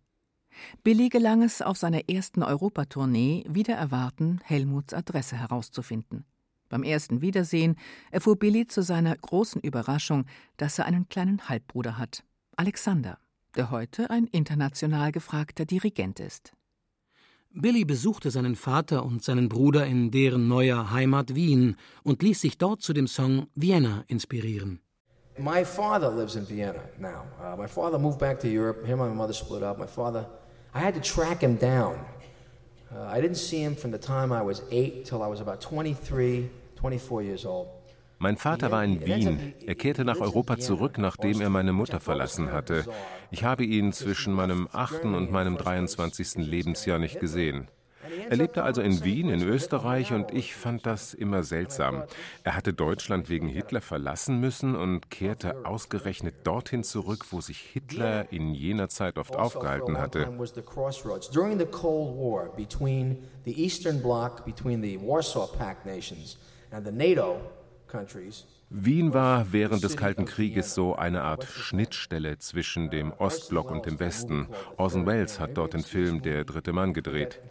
Billy 0.83 1.09
gelang 1.09 1.43
es 1.43 1.61
auf 1.61 1.77
seiner 1.77 2.09
ersten 2.09 2.43
Europatournee 2.43 3.45
wieder 3.47 3.75
erwarten, 3.75 4.39
Helmuts 4.43 4.93
Adresse 4.93 5.37
herauszufinden. 5.37 6.25
Beim 6.69 6.83
ersten 6.83 7.21
Wiedersehen 7.21 7.75
erfuhr 8.11 8.37
Billy 8.37 8.65
zu 8.65 8.81
seiner 8.81 9.15
großen 9.15 9.61
Überraschung, 9.61 10.25
dass 10.57 10.79
er 10.79 10.85
einen 10.85 11.09
kleinen 11.09 11.49
Halbbruder 11.49 11.97
hat, 11.97 12.23
Alexander, 12.55 13.17
der 13.55 13.71
heute 13.71 14.09
ein 14.09 14.25
international 14.27 15.11
gefragter 15.11 15.65
Dirigent 15.65 16.19
ist. 16.19 16.53
Billy 17.53 17.83
besuchte 17.83 18.31
seinen 18.31 18.55
Vater 18.55 19.03
und 19.03 19.23
seinen 19.23 19.49
Bruder 19.49 19.85
in 19.85 20.11
deren 20.11 20.47
neuer 20.47 20.91
Heimat 20.91 21.35
Wien 21.35 21.75
und 22.03 22.23
ließ 22.23 22.39
sich 22.39 22.57
dort 22.57 22.81
zu 22.81 22.93
dem 22.93 23.07
Song 23.07 23.47
Vienna 23.55 24.05
inspirieren. 24.07 24.79
My 25.37 25.63
father 25.63 26.09
lives 26.09 26.35
in 26.35 26.45
Vienna 26.45 26.81
now. 26.99 27.23
Uh, 27.41 27.55
my 27.55 27.67
father 27.67 27.97
moved 27.97 28.19
back 28.19 28.39
to 28.41 28.49
Europe. 28.49 28.85
Him 28.85 28.99
and 28.99 29.09
my 29.09 29.15
mother 29.15 29.33
split 29.33 29.63
up. 29.63 29.77
My 29.77 29.87
father, 29.87 30.25
I 30.73 30.79
had 30.79 30.93
to 30.95 31.01
track 31.01 31.41
him 31.41 31.55
down. 31.55 32.05
Uh, 32.93 33.03
I 33.03 33.21
didn't 33.21 33.37
see 33.37 33.61
him 33.63 33.75
from 33.75 33.91
the 33.91 33.97
time 33.97 34.33
I 34.33 34.41
was 34.41 34.61
eight 34.71 35.05
till 35.05 35.23
I 35.23 35.27
was 35.27 35.39
about 35.39 35.61
23, 35.61 36.49
24 36.75 37.23
years 37.23 37.45
old. 37.45 37.67
Mein 38.19 38.37
Vater 38.37 38.69
war 38.69 38.83
in 38.83 39.03
Wien. 39.03 39.53
Er 39.65 39.73
kehrte 39.73 40.05
nach 40.05 40.19
Europa 40.19 40.59
zurück, 40.59 40.99
nachdem 40.99 41.41
er 41.41 41.49
meine 41.49 41.73
Mutter 41.73 41.99
verlassen 41.99 42.51
hatte. 42.51 42.85
Ich 43.31 43.43
habe 43.43 43.63
ihn 43.63 43.93
zwischen 43.93 44.33
meinem 44.33 44.67
8. 44.71 45.05
und 45.05 45.31
meinem 45.31 45.57
23. 45.57 46.35
Lebensjahr 46.35 46.99
nicht 46.99 47.19
gesehen. 47.19 47.67
Er 48.29 48.37
lebte 48.37 48.63
also 48.63 48.81
in 48.81 49.03
Wien, 49.03 49.29
in 49.29 49.41
Österreich, 49.41 50.13
und 50.13 50.31
ich 50.33 50.55
fand 50.55 50.85
das 50.85 51.13
immer 51.13 51.43
seltsam. 51.43 52.03
Er 52.43 52.55
hatte 52.55 52.73
Deutschland 52.73 53.29
wegen 53.29 53.47
Hitler 53.47 53.81
verlassen 53.81 54.39
müssen 54.39 54.75
und 54.75 55.09
kehrte 55.09 55.65
ausgerechnet 55.65 56.35
dorthin 56.43 56.83
zurück, 56.83 57.27
wo 57.31 57.41
sich 57.41 57.59
Hitler 57.59 58.31
in 58.31 58.53
jener 58.53 58.89
Zeit 58.89 59.17
oft 59.17 59.35
aufgehalten 59.35 59.97
hatte. 59.97 60.27
During 61.33 61.59
the 61.59 61.65
Cold 61.65 62.17
War 62.17 62.49
between 62.55 63.17
the 63.45 63.63
Eastern 63.63 64.01
Bloc, 64.01 64.45
between 64.45 64.81
the 64.81 64.99
Warsaw 64.99 65.47
Pact 65.57 65.85
nations 65.85 66.37
and 66.71 66.85
the 66.85 66.91
NATO 66.91 67.37
Wien 68.69 69.13
war 69.13 69.51
während 69.51 69.83
des 69.83 69.97
Kalten 69.97 70.23
Krieges 70.23 70.73
so 70.73 70.95
eine 70.95 71.23
Art 71.23 71.43
Schnittstelle 71.43 72.37
zwischen 72.37 72.89
dem 72.89 73.11
Ostblock 73.11 73.69
und 73.69 73.85
dem 73.85 73.99
Westen. 73.99 74.47
Orson 74.77 75.05
Welles 75.05 75.41
hat 75.41 75.57
dort 75.57 75.73
den 75.73 75.83
Film 75.83 76.21
Der 76.21 76.45
dritte 76.45 76.71
Mann 76.71 76.93
gedreht. 76.93 77.41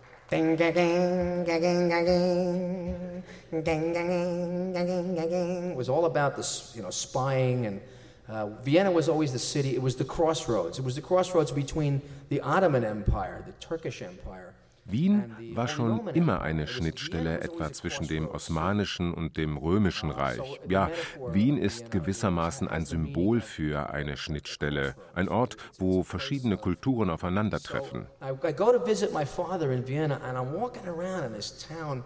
Was 5.77 5.89
all 5.89 6.05
about 6.05 6.37
this, 6.37 6.73
you 6.77 6.83
know, 6.83 6.91
spying 6.91 7.67
and 7.67 7.81
uh, 8.29 8.47
Vienna 8.63 8.93
was 8.93 9.09
always 9.09 9.33
the 9.33 9.41
city. 9.41 9.75
It 9.75 9.83
was 9.83 9.97
the 9.97 10.05
crossroads. 10.05 10.79
It 10.79 10.85
was 10.85 10.95
the 10.95 11.03
crossroads 11.03 11.51
between 11.51 12.01
the 12.29 12.41
Ottoman 12.43 12.85
Empire, 12.85 13.43
the 13.45 13.53
Turkish 13.55 14.03
Empire, 14.03 14.55
Wien 14.85 15.35
war 15.55 15.69
schon 15.69 16.09
immer 16.09 16.43
eine 16.43 16.67
Schnittstelle 16.67 17.41
etwa 17.41 17.73
zwischen 17.73 18.07
dem 18.09 18.29
Osmanischen 18.29 19.15
und 19.15 19.37
dem 19.37 19.57
Römischen 19.57 20.11
Reich. 20.11 20.61
Ja, 20.69 20.91
Wien 21.33 21.57
ist 21.57 21.91
gewissermaßen 21.91 22.69
ein 22.69 22.85
Symbol 22.85 23.41
für 23.41 23.91
eine 23.91 24.17
Schnittstelle, 24.17 24.95
ein 25.15 25.29
Ort, 25.29 25.57
wo 25.79 26.03
verschiedene 26.03 26.57
Kulturen 26.57 27.11
aufeinandertreffen. 27.11 28.07
I 28.23 28.53
go 28.53 28.73
to 28.73 28.85
visit 28.85 29.13
my 29.13 29.25
father 29.25 29.71
in 29.73 29.87
Vienna 29.87 30.17
and 30.17 30.37
I'm 30.37 30.55
walking 30.55 30.87
around 30.87 31.25
in 31.25 31.33
this 31.35 31.67
town 31.67 32.05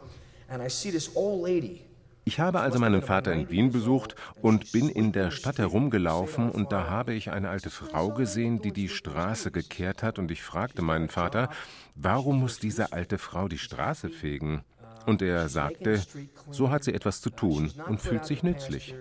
and 0.48 0.62
I 0.62 0.68
see 0.68 0.90
this 0.90 1.10
old 1.16 1.42
lady 1.42 1.84
ich 2.24 2.40
habe 2.40 2.60
also 2.60 2.78
meinen 2.78 3.02
Vater 3.02 3.32
in 3.32 3.50
Wien 3.50 3.70
besucht 3.70 4.14
und 4.40 4.72
bin 4.72 4.88
in 4.88 5.12
der 5.12 5.30
Stadt 5.30 5.58
herumgelaufen 5.58 6.50
und 6.50 6.72
da 6.72 6.88
habe 6.88 7.12
ich 7.12 7.30
eine 7.30 7.50
alte 7.50 7.70
Frau 7.70 8.10
gesehen, 8.10 8.62
die 8.62 8.72
die 8.72 8.88
Straße 8.88 9.50
gekehrt 9.50 10.02
hat 10.02 10.18
und 10.18 10.30
ich 10.30 10.42
fragte 10.42 10.82
meinen 10.82 11.08
Vater, 11.08 11.50
warum 11.94 12.40
muss 12.40 12.58
diese 12.58 12.92
alte 12.92 13.18
Frau 13.18 13.48
die 13.48 13.58
Straße 13.58 14.08
fegen? 14.08 14.64
Und 15.06 15.22
er 15.22 15.48
sagte, 15.48 16.00
so 16.50 16.70
hat 16.70 16.84
sie 16.84 16.94
etwas 16.94 17.20
zu 17.20 17.30
tun 17.30 17.70
und 17.88 18.00
fühlt 18.00 18.24
sich 18.24 18.42
nützlich. 18.42 18.94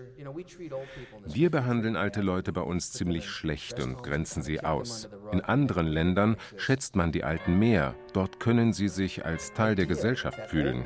Wir 1.26 1.50
behandeln 1.50 1.96
alte 1.96 2.22
Leute 2.22 2.54
bei 2.54 2.62
uns 2.62 2.92
ziemlich 2.92 3.30
schlecht 3.30 3.80
und 3.80 4.04
grenzen 4.04 4.42
sie 4.44 4.64
aus. 4.64 5.10
In 5.32 5.42
anderen 5.42 5.88
Ländern 5.88 6.38
schätzt 6.58 6.96
man 6.96 7.12
die 7.12 7.24
Alten 7.24 7.58
mehr. 7.58 7.96
Dort 8.14 8.40
können 8.40 8.74
sie 8.74 8.88
sich 8.88 9.26
als 9.26 9.54
Teil 9.54 9.76
der 9.76 9.86
Gesellschaft 9.86 10.48
fühlen. 10.48 10.84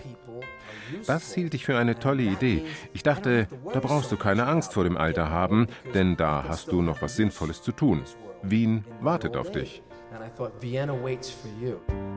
Das 1.06 1.34
hielt 1.34 1.54
ich 1.54 1.66
für 1.66 1.78
eine 1.78 2.00
tolle 2.00 2.24
Idee. 2.24 2.64
Ich 2.94 3.04
dachte, 3.04 3.48
da 3.74 3.80
brauchst 3.80 4.12
du 4.12 4.18
keine 4.18 4.48
Angst 4.48 4.74
vor 4.74 4.84
dem 4.84 4.98
Alter 4.98 5.30
haben, 5.30 5.68
denn 5.94 6.16
da 6.16 6.46
hast 6.48 6.72
du 6.72 6.82
noch 6.82 7.02
was 7.02 7.16
Sinnvolles 7.16 7.62
zu 7.62 7.72
tun. 7.72 8.04
Wien 8.44 8.86
wartet 9.02 9.36
auf 9.36 9.52
dich. 9.52 9.84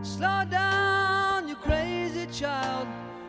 Slow 0.02 0.44
down, 0.46 1.46
you 1.46 1.56
crazy 1.56 1.99
child. 2.32 2.86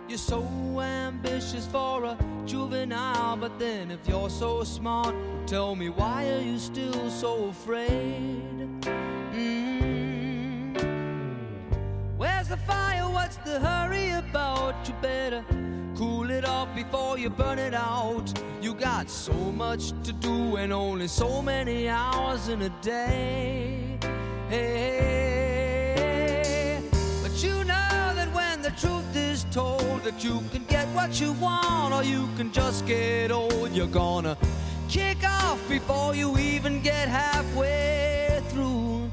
You're 0.07 0.17
so 0.17 0.43
ambitious 0.81 1.65
for 1.67 2.03
a 2.03 2.17
juvenile, 2.45 3.37
but 3.37 3.57
then 3.57 3.91
if 3.91 4.07
you're 4.07 4.29
so 4.29 4.63
smart, 4.63 5.15
tell 5.47 5.75
me 5.75 5.89
why 5.89 6.27
are 6.29 6.41
you 6.41 6.59
still 6.59 7.09
so 7.09 7.45
afraid? 7.45 8.43
Mm. 9.33 10.75
Where's 12.17 12.49
the 12.49 12.57
fire? 12.57 13.09
What's 13.09 13.37
the 13.37 13.59
hurry 13.59 14.11
about? 14.11 14.87
You 14.87 14.93
better 15.01 15.45
cool 15.95 16.29
it 16.29 16.45
off 16.45 16.73
before 16.75 17.17
you 17.17 17.29
burn 17.29 17.59
it 17.59 17.73
out. 17.73 18.33
You 18.61 18.73
got 18.73 19.09
so 19.09 19.33
much 19.33 19.93
to 20.03 20.11
do 20.13 20.57
and 20.57 20.73
only 20.73 21.07
so 21.07 21.41
many 21.41 21.87
hours 21.87 22.47
in 22.47 22.61
a 22.63 22.69
day. 22.81 23.97
Hey, 24.49 25.30
the 28.71 28.87
truth 28.87 29.15
is 29.15 29.45
told 29.51 30.03
that 30.03 30.23
you 30.23 30.41
can 30.51 30.63
get 30.67 30.87
what 30.89 31.19
you 31.19 31.33
want 31.33 31.93
or 31.93 32.03
you 32.03 32.27
can 32.37 32.51
just 32.51 32.85
get 32.85 33.31
old, 33.31 33.71
you're 33.73 33.87
gonna 33.87 34.37
kick 34.87 35.17
off 35.23 35.59
before 35.67 36.15
you 36.15 36.37
even 36.37 36.81
get 36.81 37.07
halfway 37.07 38.41
through. 38.49 39.09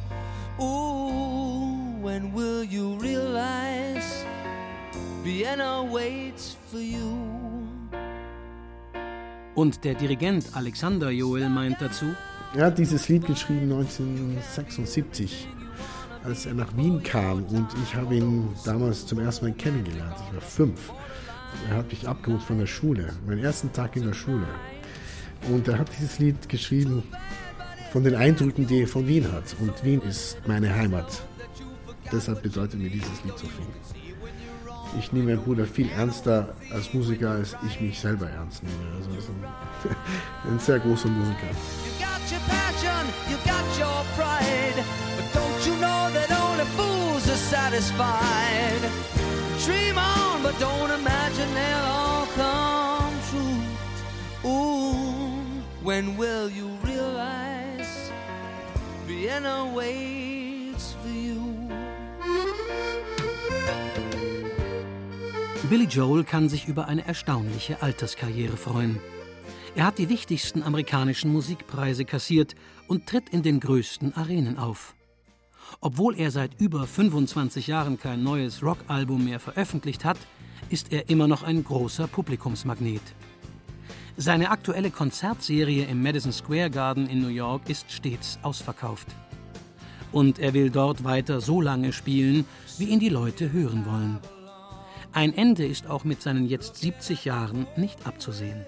Ooh, 0.60 1.96
when 2.00 2.32
will 2.32 2.64
you 2.64 2.94
realize 2.98 4.24
Vienna 5.22 5.82
waits 5.82 6.56
for 6.70 6.80
you? 6.80 7.16
Und 9.54 9.84
der 9.84 9.94
Dirigent 9.94 10.54
Alexander 10.54 11.10
Joel 11.10 11.48
meint 11.48 11.80
dazu, 11.80 12.14
er 12.54 12.66
hat 12.66 12.78
dieses 12.78 13.08
Lied 13.08 13.26
geschrieben 13.26 13.72
1976, 13.72 15.48
als 16.28 16.44
er 16.44 16.54
nach 16.54 16.76
Wien 16.76 17.02
kam 17.02 17.44
und 17.44 17.68
ich 17.82 17.94
habe 17.94 18.14
ihn 18.16 18.50
damals 18.64 19.06
zum 19.06 19.18
ersten 19.18 19.46
Mal 19.46 19.54
kennengelernt. 19.54 20.14
Ich 20.26 20.34
war 20.34 20.42
fünf. 20.42 20.92
Er 21.70 21.76
hat 21.76 21.90
mich 21.90 22.06
abgeholt 22.06 22.42
von 22.42 22.58
der 22.58 22.66
Schule, 22.66 23.14
meinen 23.26 23.42
ersten 23.42 23.72
Tag 23.72 23.96
in 23.96 24.04
der 24.04 24.12
Schule. 24.12 24.46
Und 25.50 25.66
er 25.68 25.78
hat 25.78 25.88
dieses 25.98 26.18
Lied 26.18 26.48
geschrieben 26.48 27.02
von 27.92 28.04
den 28.04 28.14
Eindrücken, 28.14 28.66
die 28.66 28.82
er 28.82 28.88
von 28.88 29.06
Wien 29.08 29.32
hat. 29.32 29.56
Und 29.58 29.82
Wien 29.82 30.02
ist 30.02 30.36
meine 30.46 30.74
Heimat. 30.74 31.22
Deshalb 32.12 32.42
bedeutet 32.42 32.78
mir 32.78 32.90
dieses 32.90 33.24
Lied 33.24 33.38
so 33.38 33.46
viel. 33.46 33.66
Ich 34.98 35.12
nehme 35.12 35.32
meinen 35.32 35.42
Bruder 35.42 35.64
viel 35.64 35.88
ernster 35.90 36.54
als 36.70 36.92
Musiker, 36.92 37.30
als 37.30 37.56
ich 37.66 37.80
mich 37.80 37.98
selber 37.98 38.28
ernst 38.28 38.62
nehme. 38.62 38.96
Also 38.96 39.10
ist 39.18 39.30
ein, 39.30 40.50
ein 40.52 40.58
sehr 40.58 40.78
großer 40.78 41.08
Musiker. 41.08 41.54
your 42.30 42.40
passion, 42.40 43.06
you 43.30 43.36
got 43.44 43.64
your 43.78 44.04
pride. 44.16 44.84
But 45.16 45.32
don't 45.32 45.57
satisfied? 47.50 48.82
Dream 49.64 49.96
on, 49.98 50.42
but 50.42 50.54
don't 50.60 50.90
imagine 50.90 51.48
they'll 51.54 51.88
all 51.98 52.26
come 52.36 53.14
true. 53.30 54.50
Ooh, 54.50 55.62
when 55.82 56.16
will 56.16 56.50
you 56.50 56.68
realize 56.84 58.10
Vienna 59.06 59.64
waits 59.74 60.94
for 61.02 61.08
you? 61.08 61.38
Billy 65.70 65.86
Joel 65.86 66.24
kann 66.24 66.48
sich 66.48 66.68
über 66.68 66.86
eine 66.86 67.06
erstaunliche 67.06 67.82
Alterskarriere 67.82 68.56
freuen. 68.56 69.00
Er 69.74 69.86
hat 69.86 69.98
die 69.98 70.08
wichtigsten 70.08 70.62
amerikanischen 70.62 71.32
Musikpreise 71.32 72.04
kassiert 72.04 72.54
und 72.86 73.06
tritt 73.06 73.28
in 73.30 73.42
den 73.42 73.60
größten 73.60 74.14
Arenen 74.16 74.58
auf. 74.58 74.94
Obwohl 75.80 76.18
er 76.18 76.30
seit 76.30 76.60
über 76.60 76.86
25 76.86 77.66
Jahren 77.66 77.98
kein 77.98 78.22
neues 78.22 78.62
Rockalbum 78.62 79.24
mehr 79.24 79.40
veröffentlicht 79.40 80.04
hat, 80.04 80.18
ist 80.70 80.92
er 80.92 81.08
immer 81.08 81.28
noch 81.28 81.42
ein 81.42 81.64
großer 81.64 82.06
Publikumsmagnet. 82.06 83.02
Seine 84.16 84.50
aktuelle 84.50 84.90
Konzertserie 84.90 85.84
im 85.84 86.02
Madison 86.02 86.32
Square 86.32 86.70
Garden 86.70 87.08
in 87.08 87.22
New 87.22 87.28
York 87.28 87.68
ist 87.68 87.92
stets 87.92 88.38
ausverkauft. 88.42 89.06
Und 90.10 90.38
er 90.38 90.54
will 90.54 90.70
dort 90.70 91.04
weiter 91.04 91.40
so 91.40 91.60
lange 91.60 91.92
spielen, 91.92 92.44
wie 92.78 92.86
ihn 92.86 92.98
die 92.98 93.10
Leute 93.10 93.52
hören 93.52 93.86
wollen. 93.86 94.18
Ein 95.12 95.34
Ende 95.34 95.66
ist 95.66 95.88
auch 95.88 96.04
mit 96.04 96.20
seinen 96.20 96.48
jetzt 96.48 96.76
70 96.76 97.24
Jahren 97.24 97.66
nicht 97.76 98.06
abzusehen. 98.06 98.66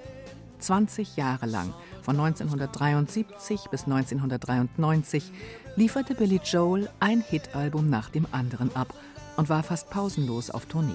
20 0.60 1.16
Jahre 1.16 1.46
lang, 1.46 1.74
von 2.02 2.18
1973 2.18 3.64
bis 3.70 3.84
1993, 3.84 5.32
lieferte 5.80 6.14
Billy 6.14 6.38
Joel 6.44 6.90
ein 7.00 7.22
Hitalbum 7.22 7.88
nach 7.88 8.10
dem 8.10 8.26
anderen 8.32 8.76
ab 8.76 8.92
und 9.38 9.48
war 9.48 9.62
fast 9.62 9.88
pausenlos 9.88 10.50
auf 10.50 10.66
Tournee. 10.66 10.92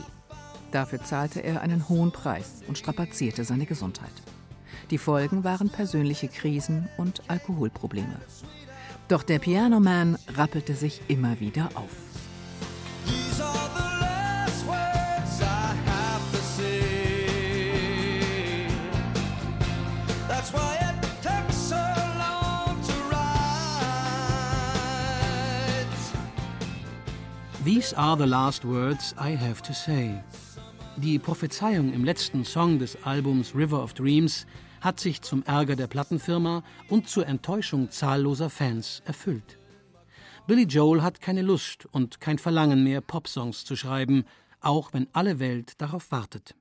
Dafür 0.71 1.03
zahlte 1.03 1.39
er 1.39 1.61
einen 1.61 1.89
hohen 1.89 2.11
Preis 2.11 2.61
und 2.67 2.77
strapazierte 2.77 3.43
seine 3.45 3.65
Gesundheit. 3.65 4.13
Die 4.91 4.99
Folgen 4.99 5.43
waren 5.43 5.71
persönliche 5.71 6.27
Krisen 6.27 6.87
und 6.97 7.23
Alkoholprobleme. 7.29 8.19
Doch 9.07 9.23
der 9.23 9.39
Pianoman 9.39 10.19
rappelte 10.35 10.75
sich 10.75 11.01
immer 11.07 11.39
wieder 11.39 11.69
auf. 11.73 12.14
These 27.65 27.97
are 27.97 28.15
the 28.15 28.27
last 28.27 28.63
words 28.63 29.15
I 29.19 29.35
have 29.35 29.63
to 29.63 29.73
say. 29.73 30.21
Die 30.97 31.17
Prophezeiung 31.17 31.93
im 31.93 32.03
letzten 32.03 32.45
Song 32.45 32.77
des 32.77 32.95
Albums 33.03 33.55
River 33.55 33.81
of 33.81 33.95
Dreams 33.95 34.45
hat 34.81 34.99
sich 34.99 35.23
zum 35.23 35.41
Ärger 35.41 35.75
der 35.75 35.87
Plattenfirma 35.87 36.63
und 36.89 37.09
zur 37.09 37.25
Enttäuschung 37.25 37.89
zahlloser 37.89 38.51
Fans 38.51 39.01
erfüllt. 39.05 39.57
Billy 40.45 40.65
Joel 40.65 41.01
hat 41.01 41.21
keine 41.21 41.41
Lust 41.41 41.87
und 41.87 42.21
kein 42.21 42.37
Verlangen 42.37 42.83
mehr, 42.83 43.01
Popsongs 43.01 43.65
zu 43.65 43.75
schreiben, 43.75 44.25
auch 44.61 44.93
wenn 44.93 45.07
alle 45.13 45.39
Welt 45.39 45.81
darauf 45.81 46.11
wartet. 46.11 46.53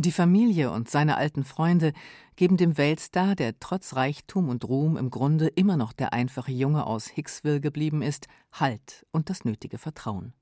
Die 0.00 0.12
Familie 0.12 0.70
und 0.70 0.88
seine 0.88 1.16
alten 1.16 1.42
Freunde 1.42 1.92
geben 2.36 2.56
dem 2.56 2.78
Weltstar, 2.78 3.34
der 3.34 3.58
trotz 3.58 3.96
Reichtum 3.96 4.48
und 4.48 4.64
Ruhm 4.64 4.96
im 4.96 5.10
Grunde 5.10 5.48
immer 5.48 5.76
noch 5.76 5.92
der 5.92 6.12
einfache 6.12 6.52
Junge 6.52 6.86
aus 6.86 7.08
Hicksville 7.08 7.60
geblieben 7.60 8.00
ist, 8.00 8.28
Halt 8.52 9.04
und 9.10 9.28
das 9.28 9.44
nötige 9.44 9.76
Vertrauen. 9.76 10.34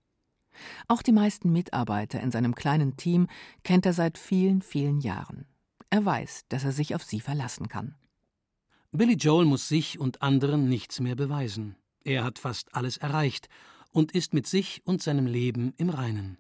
Auch 0.89 1.01
die 1.01 1.13
meisten 1.13 1.53
Mitarbeiter 1.53 2.21
in 2.21 2.31
seinem 2.31 2.55
kleinen 2.55 2.99
Team 2.99 3.29
kennt 3.65 3.87
er 3.87 3.95
seit 3.95 4.19
vielen, 4.19 4.61
vielen 4.61 5.01
Jahren. 5.01 5.47
Er 5.89 6.05
weiß, 6.05 6.43
dass 6.51 6.65
er 6.65 6.73
sich 6.73 6.95
auf 6.95 7.03
sie 7.03 7.21
verlassen 7.21 7.69
kann. 7.69 7.95
Billy 8.93 9.15
Joel 9.15 9.47
muss 9.47 9.69
sich 9.69 9.99
und 9.99 10.21
anderen 10.21 10.69
nichts 10.69 11.01
mehr 11.01 11.17
beweisen. 11.17 11.77
Er 12.05 12.25
hat 12.25 12.39
fast 12.39 12.75
alles 12.75 12.99
erreicht 12.99 13.49
und 13.91 14.13
ist 14.13 14.35
mit 14.35 14.47
sich 14.47 14.83
und 14.85 15.03
seinem 15.03 15.27
Leben 15.27 15.73
im 15.79 15.89
Reinen. 15.89 16.37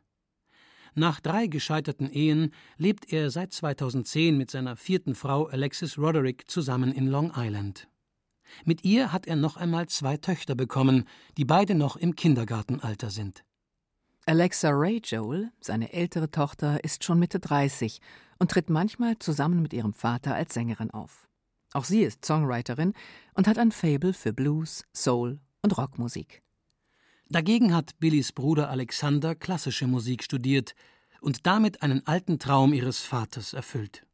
Nach 0.98 1.20
drei 1.20 1.46
gescheiterten 1.46 2.10
Ehen 2.10 2.54
lebt 2.78 3.12
er 3.12 3.30
seit 3.30 3.52
2010 3.52 4.34
mit 4.38 4.50
seiner 4.50 4.76
vierten 4.76 5.14
Frau 5.14 5.44
Alexis 5.44 5.98
Roderick 5.98 6.50
zusammen 6.50 6.90
in 6.90 7.06
Long 7.06 7.32
Island. 7.36 7.86
Mit 8.64 8.82
ihr 8.82 9.12
hat 9.12 9.26
er 9.26 9.36
noch 9.36 9.58
einmal 9.58 9.88
zwei 9.88 10.16
Töchter 10.16 10.54
bekommen, 10.54 11.04
die 11.36 11.44
beide 11.44 11.74
noch 11.74 11.96
im 11.96 12.16
Kindergartenalter 12.16 13.10
sind. 13.10 13.44
Alexa 14.24 14.70
Ray 14.70 15.02
Joel, 15.04 15.52
seine 15.60 15.92
ältere 15.92 16.30
Tochter, 16.30 16.82
ist 16.82 17.04
schon 17.04 17.18
Mitte 17.18 17.40
30 17.40 18.00
und 18.38 18.50
tritt 18.50 18.70
manchmal 18.70 19.18
zusammen 19.18 19.60
mit 19.60 19.74
ihrem 19.74 19.92
Vater 19.92 20.34
als 20.34 20.54
Sängerin 20.54 20.90
auf. 20.90 21.28
Auch 21.74 21.84
sie 21.84 22.04
ist 22.04 22.24
Songwriterin 22.24 22.94
und 23.34 23.46
hat 23.46 23.58
ein 23.58 23.70
Fable 23.70 24.14
für 24.14 24.32
Blues, 24.32 24.84
Soul 24.94 25.40
und 25.60 25.76
Rockmusik. 25.76 26.42
Dagegen 27.28 27.74
hat 27.74 27.98
Billys 27.98 28.32
Bruder 28.32 28.70
Alexander 28.70 29.34
klassische 29.34 29.86
Musik 29.86 30.22
studiert 30.22 30.74
und 31.20 31.46
damit 31.46 31.82
einen 31.82 32.06
alten 32.06 32.38
Traum 32.38 32.72
ihres 32.72 33.00
Vaters 33.00 33.52
erfüllt. 33.52 34.06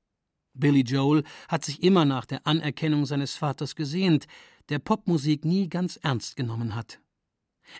Billy 0.54 0.80
Joel 0.80 1.24
hat 1.48 1.64
sich 1.64 1.82
immer 1.82 2.04
nach 2.04 2.24
der 2.24 2.46
Anerkennung 2.46 3.06
seines 3.06 3.36
Vaters 3.36 3.74
gesehnt, 3.74 4.26
der 4.68 4.78
Popmusik 4.78 5.44
nie 5.44 5.68
ganz 5.68 5.96
ernst 5.96 6.36
genommen 6.36 6.74
hat. 6.74 7.00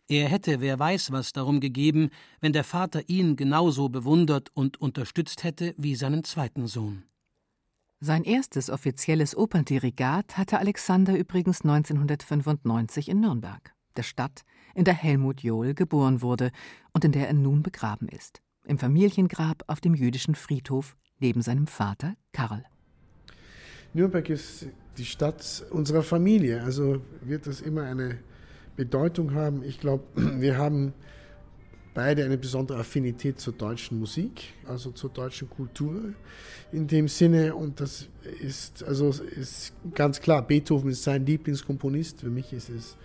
Er 0.09 0.29
hätte 0.29 0.61
wer 0.61 0.79
weiß 0.79 1.12
was 1.12 1.33
darum 1.33 1.61
gegeben, 1.61 2.11
wenn 2.40 2.53
der 2.53 2.64
Vater 2.64 3.09
ihn 3.09 3.37
genauso 3.37 3.88
bewundert 3.88 4.51
und 4.55 4.81
unterstützt 4.81 5.45
hätte 5.45 5.75
wie 5.77 5.95
seinen 5.95 6.25
zweiten 6.25 6.66
Sohn. 6.66 7.05
Sein 8.01 8.25
erstes 8.25 8.68
offizielles 8.68 9.37
Operndirigat 9.37 10.37
hatte 10.37 10.59
Alexander 10.59 11.16
übrigens 11.16 11.62
1995 11.62 13.09
in 13.09 13.21
Nürnberg, 13.21 13.75
der 13.97 14.03
Stadt, 14.03 14.45
in 14.75 14.85
der 14.85 14.95
Helmut 14.95 15.43
Johl 15.43 15.75
geboren 15.75 16.23
wurde 16.23 16.51
und 16.93 17.05
in 17.05 17.13
der 17.13 17.29
er 17.29 17.35
nun 17.35 17.63
begraben 17.63 18.09
ist, 18.09 18.43
im 18.65 18.79
Familiengrab 18.79 19.65
auf 19.67 19.81
dem 19.81 19.95
jüdischen 19.95 20.35
Friedhof 20.35 20.97
neben 21.19 21.43
seinem 21.43 21.67
Vater 21.67 22.15
Karl. 22.33 22.65
Nürnberg 23.95 24.29
ist 24.31 24.67
die 24.99 25.05
Stadt 25.05 25.65
unserer 25.71 26.03
Familie, 26.03 26.63
also 26.63 27.01
wird 27.23 27.47
das 27.47 27.61
immer 27.61 27.83
eine 27.83 28.19
Bedeutung 28.77 29.35
haben. 29.35 29.63
Ich 29.63 29.81
glaube, 29.81 30.05
wir 30.15 30.57
haben 30.57 30.93
beide 31.95 32.25
eine 32.25 32.39
besondere 32.39 32.79
Affinität 32.79 33.39
zur 33.39 33.53
deutschen 33.53 33.99
Musik, 33.99 34.55
also 34.67 34.93
zur 34.93 35.11
deutschen 35.11 35.51
Kultur 35.51 36.15
in 36.73 36.87
dem 36.87 37.09
Sinne. 37.09 37.55
Und 37.55 37.81
das 37.81 38.09
ist, 38.41 38.83
also 38.83 39.11
ist 39.11 39.75
ganz 39.95 40.21
klar, 40.21 40.47
Beethoven 40.47 40.91
ist 40.91 41.03
sein 41.03 41.27
Lieblingskomponist. 41.27 42.21
Für 42.21 42.31
mich 42.31 42.53
ist 42.53 42.71
es 42.71 42.97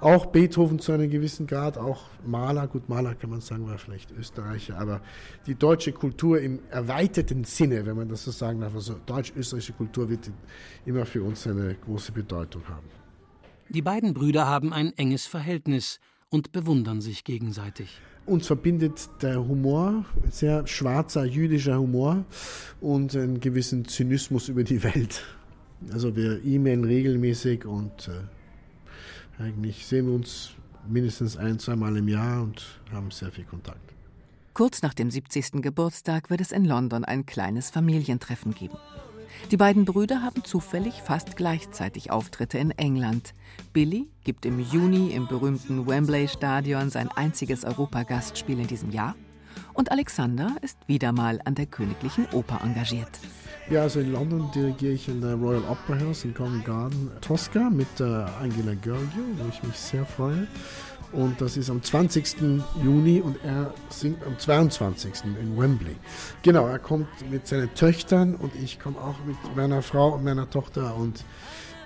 auch 0.00 0.26
Beethoven 0.26 0.78
zu 0.78 0.92
einem 0.92 1.10
gewissen 1.10 1.46
Grad, 1.46 1.78
auch 1.78 2.04
Maler, 2.26 2.66
gut, 2.66 2.88
Maler 2.88 3.14
kann 3.14 3.30
man 3.30 3.40
sagen, 3.40 3.66
war 3.66 3.78
vielleicht 3.78 4.10
Österreicher, 4.12 4.78
aber 4.78 5.00
die 5.46 5.54
deutsche 5.54 5.92
Kultur 5.92 6.40
im 6.40 6.60
erweiterten 6.70 7.44
Sinne, 7.44 7.86
wenn 7.86 7.96
man 7.96 8.08
das 8.08 8.24
so 8.24 8.30
sagen 8.30 8.60
darf, 8.60 8.74
also 8.74 8.96
deutsch-österreichische 9.06 9.72
Kultur 9.72 10.08
wird 10.08 10.30
immer 10.84 11.06
für 11.06 11.22
uns 11.22 11.46
eine 11.46 11.74
große 11.74 12.12
Bedeutung 12.12 12.62
haben. 12.68 12.86
Die 13.68 13.82
beiden 13.82 14.14
Brüder 14.14 14.46
haben 14.46 14.72
ein 14.72 14.92
enges 14.96 15.26
Verhältnis 15.26 15.98
und 16.28 16.52
bewundern 16.52 17.00
sich 17.00 17.24
gegenseitig. 17.24 18.00
Uns 18.26 18.46
verbindet 18.48 19.08
der 19.22 19.46
Humor, 19.46 20.04
sehr 20.30 20.66
schwarzer 20.66 21.24
jüdischer 21.24 21.78
Humor 21.78 22.24
und 22.80 23.14
einen 23.16 23.40
gewissen 23.40 23.86
Zynismus 23.86 24.48
über 24.48 24.64
die 24.64 24.82
Welt. 24.82 25.22
Also 25.92 26.16
wir 26.16 26.44
e-mailen 26.44 26.84
regelmäßig 26.84 27.64
und 27.66 28.08
äh, 28.08 28.35
eigentlich 29.38 29.86
sehen 29.86 30.06
wir 30.06 30.14
uns 30.14 30.50
mindestens 30.88 31.36
ein, 31.36 31.58
zweimal 31.58 31.96
im 31.96 32.08
Jahr 32.08 32.42
und 32.42 32.62
haben 32.92 33.10
sehr 33.10 33.30
viel 33.30 33.44
Kontakt. 33.44 33.92
Kurz 34.54 34.82
nach 34.82 34.94
dem 34.94 35.10
70. 35.10 35.62
Geburtstag 35.62 36.30
wird 36.30 36.40
es 36.40 36.52
in 36.52 36.64
London 36.64 37.04
ein 37.04 37.26
kleines 37.26 37.70
Familientreffen 37.70 38.54
geben. 38.54 38.78
Die 39.50 39.56
beiden 39.56 39.84
Brüder 39.84 40.22
haben 40.22 40.44
zufällig 40.44 41.02
fast 41.02 41.36
gleichzeitig 41.36 42.10
Auftritte 42.10 42.56
in 42.58 42.70
England. 42.70 43.34
Billy 43.72 44.08
gibt 44.24 44.46
im 44.46 44.58
Juni 44.58 45.10
im 45.10 45.26
berühmten 45.26 45.86
Wembley 45.86 46.26
Stadion 46.26 46.90
sein 46.90 47.08
einziges 47.08 47.64
Europagastspiel 47.64 48.58
in 48.58 48.66
diesem 48.66 48.90
Jahr. 48.90 49.14
Und 49.76 49.92
Alexander 49.92 50.56
ist 50.62 50.78
wieder 50.86 51.12
mal 51.12 51.38
an 51.44 51.54
der 51.54 51.66
Königlichen 51.66 52.26
Oper 52.32 52.60
engagiert. 52.64 53.10
Ja, 53.68 53.82
also 53.82 54.00
in 54.00 54.10
London 54.10 54.50
dirigiere 54.54 54.94
ich 54.94 55.06
in 55.06 55.20
der 55.20 55.34
Royal 55.34 55.62
Opera 55.64 56.00
House 56.00 56.24
in 56.24 56.32
Covent 56.32 56.64
Garden 56.64 57.10
Tosca 57.20 57.68
mit 57.68 58.00
äh, 58.00 58.04
Angela 58.04 58.72
Giorgio, 58.74 59.22
wo 59.36 59.48
ich 59.48 59.62
mich 59.62 59.76
sehr 59.76 60.06
freue. 60.06 60.46
Und 61.12 61.40
das 61.42 61.58
ist 61.58 61.68
am 61.68 61.82
20. 61.82 62.36
Juni 62.82 63.20
und 63.20 63.36
er 63.44 63.74
singt 63.90 64.24
am 64.24 64.38
22. 64.38 65.12
in 65.24 65.58
Wembley. 65.58 65.96
Genau, 66.42 66.66
er 66.66 66.78
kommt 66.78 67.08
mit 67.30 67.46
seinen 67.46 67.72
Töchtern 67.74 68.34
und 68.34 68.54
ich 68.54 68.80
komme 68.80 68.98
auch 68.98 69.16
mit 69.26 69.36
meiner 69.56 69.82
Frau 69.82 70.14
und 70.14 70.24
meiner 70.24 70.48
Tochter 70.48 70.96
und 70.96 71.22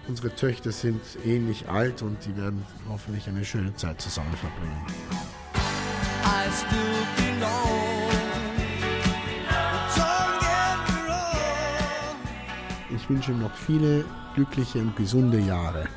unsere 0.07 0.35
Töchter 0.35 0.71
sind 0.71 1.01
ähnlich 1.25 1.69
alt 1.69 2.03
und 2.03 2.25
die 2.25 2.37
werden 2.37 2.65
hoffentlich 2.89 3.27
eine 3.29 3.45
schöne 3.45 3.75
Zeit 3.75 4.01
zusammen 4.01 4.35
verbringen. 4.37 4.87
Ich 13.11 13.17
wünsche 13.17 13.33
ihm 13.33 13.41
noch 13.41 13.55
viele 13.57 14.05
glückliche 14.37 14.79
und 14.79 14.95
gesunde 14.95 15.41
Jahre. 15.41 15.89